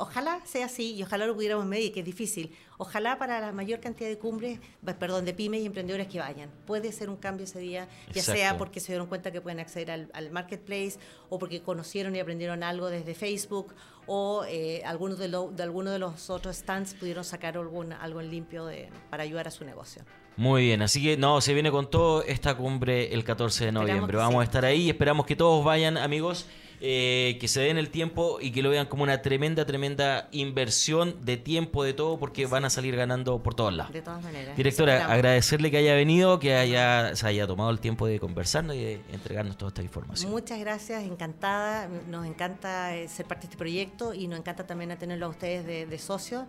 Ojalá 0.02 0.40
sea 0.46 0.66
así 0.68 0.94
y 0.96 1.04
ojalá 1.04 1.28
lo 1.28 1.36
pudiéramos 1.36 1.66
medir, 1.66 1.92
que 1.92 2.00
es 2.00 2.06
difícil. 2.06 2.56
Ojalá 2.78 3.18
para 3.20 3.42
la 3.42 3.52
mayor 3.52 3.82
cantidad 3.82 4.08
de 4.10 4.18
cumbres, 4.18 4.60
perdón, 4.98 5.26
de 5.26 5.34
pymes 5.34 5.62
y 5.62 5.66
emprendedores 5.66 6.08
que 6.08 6.20
vayan. 6.20 6.50
Puede 6.66 6.92
ser 6.94 7.10
un 7.10 7.18
cambio 7.18 7.44
ese 7.44 7.60
día, 7.60 7.88
ya 8.08 8.22
Exacto. 8.22 8.32
sea 8.40 8.58
porque 8.58 8.80
se 8.80 8.94
dieron 8.94 9.08
cuenta 9.08 9.32
que 9.32 9.42
pueden 9.42 9.60
acceder 9.60 9.92
al, 9.92 10.10
al 10.14 10.32
marketplace 10.32 10.94
o 11.28 11.38
porque 11.38 11.62
conocieron 11.62 12.16
y 12.16 12.20
aprendieron 12.20 12.64
algo 12.64 12.90
desde 12.90 13.14
Facebook 13.14 13.76
o 14.08 14.46
eh, 14.48 14.82
algunos 14.86 15.20
de, 15.20 15.28
lo- 15.28 15.52
de 15.52 15.64
algunos 15.64 15.92
de 15.92 16.00
los 16.00 16.30
otros 16.30 16.56
stands 16.56 16.94
pudieron 16.94 17.26
sacar 17.26 17.58
algún, 17.58 17.92
algo 17.92 18.22
en 18.22 18.32
limpio 18.32 18.66
de- 18.66 18.90
para 19.10 19.24
ayudar 19.24 19.50
a 19.50 19.52
su 19.52 19.66
negocio. 19.66 20.04
Muy 20.38 20.64
bien, 20.64 20.82
así 20.82 21.04
que 21.04 21.18
no, 21.18 21.42
se 21.42 21.54
viene 21.54 21.70
con 21.70 21.90
todo 21.92 22.24
esta 22.24 22.56
cumbre 22.56 23.14
el 23.14 23.26
14 23.26 23.66
de 23.66 23.72
noviembre. 23.74 24.16
Vamos 24.16 24.40
a 24.40 24.44
estar 24.46 24.64
ahí, 24.64 24.90
esperamos 24.90 25.26
que 25.26 25.36
todos 25.36 25.66
vayan, 25.66 25.98
amigos, 25.98 26.46
eh, 26.82 27.38
que 27.40 27.48
se 27.48 27.62
den 27.62 27.78
el 27.78 27.90
tiempo 27.90 28.40
y 28.42 28.52
que 28.52 28.62
lo 28.62 28.70
vean 28.70 28.88
como 28.88 29.04
una 29.04 29.22
tremenda, 29.22 29.66
tremenda 29.66 30.30
inversión 30.32 31.16
de 31.26 31.38
tiempo, 31.38 31.84
de 31.84 31.94
todo, 31.94 32.18
porque 32.18 32.46
van 32.46 32.66
a 32.66 32.70
salir 32.70 32.96
ganando 32.96 33.44
por 33.44 33.56
todos 33.56 33.74
lados. 33.74 33.94
De 33.94 34.02
todas 34.02 34.24
maneras. 34.24 34.56
Directora, 34.56 35.12
agradecerle 35.12 35.72
que 35.72 35.78
haya 35.78 35.94
venido, 35.96 36.40
que 36.40 36.56
haya, 36.56 37.16
se 37.16 37.28
haya 37.28 37.46
tomado 37.48 37.70
el 37.70 37.80
tiempo 37.80 38.08
de 38.08 38.20
conversarnos 38.20 38.76
y 38.76 38.80
de 38.80 39.02
entregarnos 39.12 39.58
toda 39.58 39.70
esta 39.70 39.82
información. 39.82 40.32
Muchas 40.32 40.60
gracias, 40.60 41.04
encantada. 41.04 41.90
Nos 42.10 42.26
encanta 42.26 42.96
eh, 42.96 43.08
ser 43.08 43.26
parte 43.26 43.44
de 43.44 43.48
este 43.48 43.58
proyecto 43.58 44.14
y 44.14 44.28
nos 44.28 44.40
encanta 44.40 44.66
también 44.66 44.92
a 44.92 44.98
tenerlo 44.98 45.26
a 45.26 45.30
ustedes 45.30 45.66
de, 45.66 45.86
de 45.86 46.00
socios. 46.00 46.44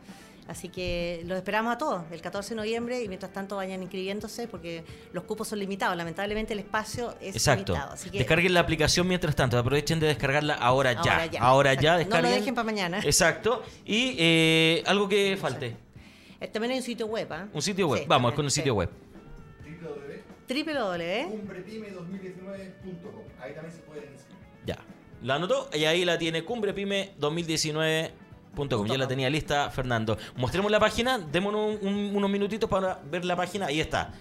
Así 0.50 0.68
que 0.68 1.22
los 1.26 1.38
esperamos 1.38 1.72
a 1.72 1.78
todos 1.78 2.02
el 2.10 2.20
14 2.20 2.50
de 2.50 2.56
noviembre 2.56 3.00
y 3.04 3.06
mientras 3.06 3.32
tanto 3.32 3.54
vayan 3.54 3.82
inscribiéndose 3.82 4.48
porque 4.48 4.82
los 5.12 5.22
cupos 5.22 5.46
son 5.46 5.60
limitados. 5.60 5.96
Lamentablemente 5.96 6.54
el 6.54 6.58
espacio 6.58 7.14
es 7.20 7.36
Exacto. 7.36 7.72
limitado. 7.72 7.94
Descarguen 8.12 8.54
la 8.54 8.60
aplicación 8.60 9.06
mientras 9.06 9.36
tanto. 9.36 9.56
Aprovechen 9.56 10.00
de 10.00 10.08
descargarla 10.08 10.54
ahora, 10.54 10.90
ahora 10.90 11.26
ya. 11.26 11.40
Ahora 11.40 11.74
ya. 11.74 11.98
Descarguen. 11.98 12.10
No 12.20 12.28
lo 12.28 12.34
dejen 12.34 12.56
para 12.56 12.64
mañana. 12.64 12.98
Exacto. 13.04 13.62
Y 13.86 14.16
eh, 14.18 14.82
algo 14.86 15.08
que 15.08 15.38
falte. 15.40 15.76
Eh, 16.40 16.48
también 16.48 16.72
hay 16.72 16.78
un 16.78 16.84
sitio 16.84 17.06
web. 17.06 17.30
¿eh? 17.30 17.46
Un 17.52 17.62
sitio 17.62 17.86
web. 17.86 18.04
Vamos 18.08 18.32
con 18.34 18.44
un 18.44 18.50
sitio 18.50 18.74
web 18.74 18.90
www.cumbrepyme2019.com. 20.48 23.22
Ahí 23.40 23.54
también 23.54 23.72
se 23.72 23.82
pueden 23.82 24.10
inscribir. 24.12 24.42
Ya. 24.66 24.78
La 25.22 25.36
anotó 25.36 25.70
y 25.72 25.84
ahí 25.84 26.04
la 26.04 26.18
tiene 26.18 26.44
cumbrepyme2019.com. 26.44 28.29
Com. 28.54 28.86
Ya 28.86 28.98
la 28.98 29.08
tenía 29.08 29.30
lista, 29.30 29.70
Fernando. 29.70 30.18
Mostremos 30.36 30.70
la 30.70 30.80
página, 30.80 31.18
démonos 31.18 31.78
un, 31.80 32.12
unos 32.14 32.30
minutitos 32.30 32.68
para 32.68 33.00
ver 33.10 33.24
la 33.24 33.36
página. 33.36 33.66
Ahí 33.66 33.80
está. 33.80 34.12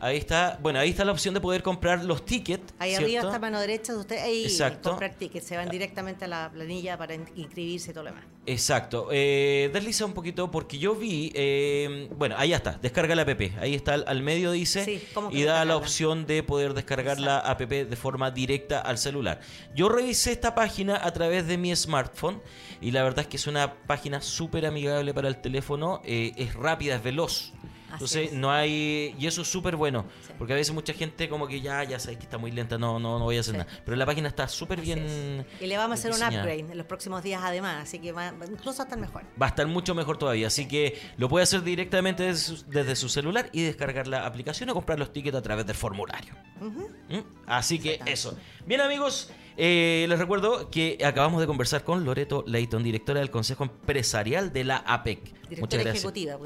Ahí 0.00 0.16
está, 0.16 0.58
bueno, 0.62 0.78
ahí 0.78 0.90
está 0.90 1.04
la 1.04 1.12
opción 1.12 1.34
de 1.34 1.40
poder 1.40 1.62
comprar 1.62 2.02
los 2.04 2.24
tickets. 2.24 2.72
Ahí 2.78 2.94
arriba 2.94 3.22
está 3.22 3.38
mano 3.38 3.60
derecha 3.60 3.92
de 3.92 3.98
usted 3.98 4.18
ahí 4.18 4.46
comprar 4.82 5.14
tickets. 5.14 5.46
Se 5.46 5.56
van 5.56 5.68
directamente 5.68 6.24
a 6.24 6.28
la 6.28 6.50
planilla 6.50 6.96
para 6.96 7.14
inscribirse 7.14 7.90
y 7.90 7.94
todo 7.94 8.04
lo 8.04 8.10
demás. 8.10 8.24
Exacto. 8.46 9.08
Eh, 9.12 9.70
desliza 9.72 10.06
un 10.06 10.14
poquito 10.14 10.50
porque 10.50 10.78
yo 10.78 10.94
vi, 10.94 11.30
eh, 11.34 12.08
bueno, 12.16 12.34
ahí 12.38 12.54
está, 12.54 12.78
descarga 12.80 13.14
la 13.14 13.22
app. 13.22 13.40
Ahí 13.60 13.74
está 13.74 13.94
al, 13.94 14.22
medio 14.22 14.52
dice 14.52 15.02
y 15.30 15.42
da 15.42 15.64
la 15.64 15.76
opción 15.76 16.26
de 16.26 16.42
poder 16.42 16.72
descargar 16.72 17.20
la 17.20 17.38
app 17.38 17.60
de 17.60 17.96
forma 17.96 18.30
directa 18.30 18.80
al 18.80 18.96
celular. 18.96 19.40
Yo 19.74 19.88
revisé 19.88 20.32
esta 20.32 20.54
página 20.54 20.98
a 21.04 21.12
través 21.12 21.46
de 21.46 21.58
mi 21.58 21.74
smartphone 21.76 22.40
y 22.80 22.90
la 22.92 23.02
verdad 23.02 23.20
es 23.20 23.26
que 23.26 23.36
es 23.36 23.46
una 23.46 23.74
página 23.74 24.22
súper 24.22 24.64
amigable 24.64 25.12
para 25.12 25.28
el 25.28 25.36
teléfono, 25.40 26.00
eh, 26.04 26.32
es 26.36 26.54
rápida, 26.54 26.96
es 26.96 27.02
veloz. 27.02 27.52
Entonces 27.92 28.32
no 28.32 28.50
hay 28.50 29.14
y 29.18 29.26
eso 29.26 29.42
es 29.42 29.48
súper 29.48 29.76
bueno, 29.76 30.06
porque 30.38 30.52
a 30.52 30.56
veces 30.56 30.74
mucha 30.74 30.92
gente 30.92 31.28
como 31.28 31.46
que 31.46 31.60
ya 31.60 31.84
ya 31.84 31.98
sabes 31.98 32.18
que 32.18 32.24
está 32.24 32.38
muy 32.38 32.50
lenta, 32.50 32.78
no 32.78 32.98
no 32.98 33.18
no 33.18 33.24
voy 33.24 33.36
a 33.36 33.40
hacer 33.40 33.56
nada, 33.56 33.66
pero 33.84 33.96
la 33.96 34.06
página 34.06 34.28
está 34.28 34.48
súper 34.48 34.80
bien 34.80 35.44
y 35.60 35.66
le 35.66 35.76
vamos 35.76 35.98
a 35.98 36.08
hacer 36.08 36.12
un 36.12 36.22
upgrade 36.22 36.60
en 36.60 36.76
los 36.76 36.86
próximos 36.86 37.22
días 37.22 37.40
además, 37.44 37.82
así 37.82 37.98
que 37.98 38.12
va, 38.12 38.32
incluso 38.50 38.82
a 38.82 38.84
estar 38.84 38.98
mejor. 38.98 39.22
Va 39.40 39.46
a 39.46 39.48
estar 39.50 39.66
mucho 39.66 39.94
mejor 39.94 40.18
todavía, 40.18 40.46
así 40.46 40.66
que 40.68 41.00
lo 41.16 41.28
puede 41.28 41.42
hacer 41.42 41.62
directamente 41.62 42.24
desde 42.24 42.96
su, 42.96 43.08
celular 43.08 43.48
y 43.52 43.62
descargar 43.62 44.06
la 44.06 44.26
aplicación 44.26 44.70
o 44.70 44.74
comprar 44.74 44.98
los 44.98 45.12
tickets 45.12 45.36
a 45.36 45.42
través 45.42 45.66
del 45.66 45.76
formulario. 45.76 46.34
¿Mm? 46.60 47.18
Así 47.46 47.78
que 47.78 48.00
eso. 48.06 48.36
Bien 48.66 48.80
amigos, 48.80 49.30
eh, 49.62 50.06
les 50.08 50.18
recuerdo 50.18 50.70
que 50.70 50.96
acabamos 51.04 51.38
de 51.38 51.46
conversar 51.46 51.84
con 51.84 52.02
Loreto 52.02 52.42
Leighton, 52.46 52.82
directora 52.82 53.20
del 53.20 53.30
Consejo 53.30 53.64
Empresarial 53.64 54.54
de 54.54 54.64
la 54.64 54.78
APEC. 54.78 55.22
Directora 55.22 55.60
muchas 55.60 55.80
gracias. 55.80 55.96
ejecutiva. 55.96 56.38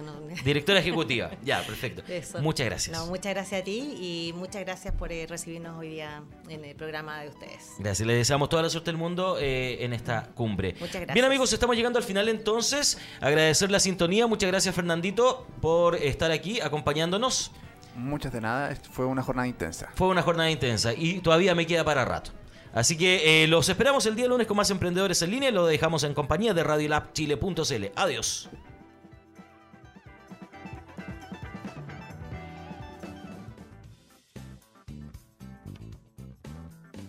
Directora 0.45 0.79
ejecutiva, 0.81 1.31
ya, 1.45 1.63
perfecto. 1.63 2.03
Muchas 2.41 2.67
gracias. 2.67 3.07
muchas 3.07 3.33
gracias 3.33 3.61
a 3.61 3.65
ti 3.65 3.95
y 4.01 4.33
muchas 4.35 4.63
gracias 4.63 4.93
por 4.95 5.13
eh, 5.13 5.29
recibirnos 5.29 5.79
hoy 5.79 5.91
día 5.91 6.25
en 6.49 6.65
el 6.65 6.75
programa 6.75 7.21
de 7.21 7.29
ustedes. 7.29 7.75
Gracias, 7.79 8.05
les 8.05 8.17
deseamos 8.17 8.49
toda 8.49 8.65
la 8.65 8.69
suerte 8.69 8.91
del 8.91 8.99
mundo 8.99 9.39
eh, 9.41 9.85
en 9.85 9.93
esta 9.93 10.31
cumbre. 10.35 10.73
Muchas 10.81 10.95
gracias. 10.95 11.15
Bien 11.15 11.25
amigos, 11.25 11.53
estamos 11.53 11.77
llegando 11.77 12.01
al 12.01 12.05
final 12.05 12.29
entonces. 12.29 12.99
Agradecer 13.21 13.71
la 13.71 13.79
sintonía. 13.79 14.27
Muchas 14.27 14.51
gracias 14.51 14.75
Fernandito 14.75 15.47
por 15.61 15.95
estar 15.95 16.33
aquí 16.33 16.61
acompañándonos. 16.61 17.53
Muchas 17.95 18.33
de 18.33 18.41
nada, 18.41 18.77
fue 18.91 19.07
una 19.07 19.23
jornada 19.23 19.47
intensa. 19.47 19.89
Fue 19.95 20.09
una 20.09 20.23
jornada 20.23 20.51
intensa 20.51 20.93
y 20.93 21.21
todavía 21.21 21.55
me 21.55 21.65
queda 21.65 21.85
para 21.85 22.05
rato. 22.05 22.33
Así 22.75 22.97
que 22.97 23.45
eh, 23.45 23.47
los 23.47 23.69
esperamos 23.69 24.05
el 24.07 24.17
día 24.17 24.27
lunes 24.27 24.49
con 24.49 24.57
más 24.57 24.69
emprendedores 24.71 25.23
en 25.23 25.31
línea 25.31 25.51
y 25.51 25.53
lo 25.53 25.65
dejamos 25.65 26.03
en 26.03 26.13
compañía 26.13 26.55
de 26.55 26.65
radiolabchile.cl. 26.65 27.85
Adiós. 27.95 28.51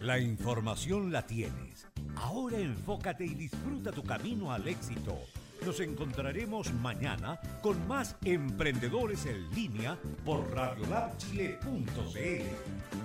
La 0.02 0.20
información 0.20 1.12
la 1.12 1.26
tienes. 1.26 1.88
Ahora 2.16 2.60
enfócate 2.60 3.26
y 3.26 3.34
disfruta 3.34 3.92
tu 3.92 4.04
camino 4.04 4.54
al 4.54 4.68
éxito. 4.68 5.18
Nos 5.66 5.80
encontraremos 5.80 6.72
mañana 6.76 7.40
con 7.64 7.88
más 7.88 8.16
emprendedores 8.24 9.26
en 9.26 9.50
línea 9.56 9.98
por 10.24 10.48
radiolabchile.cl. 10.54 13.05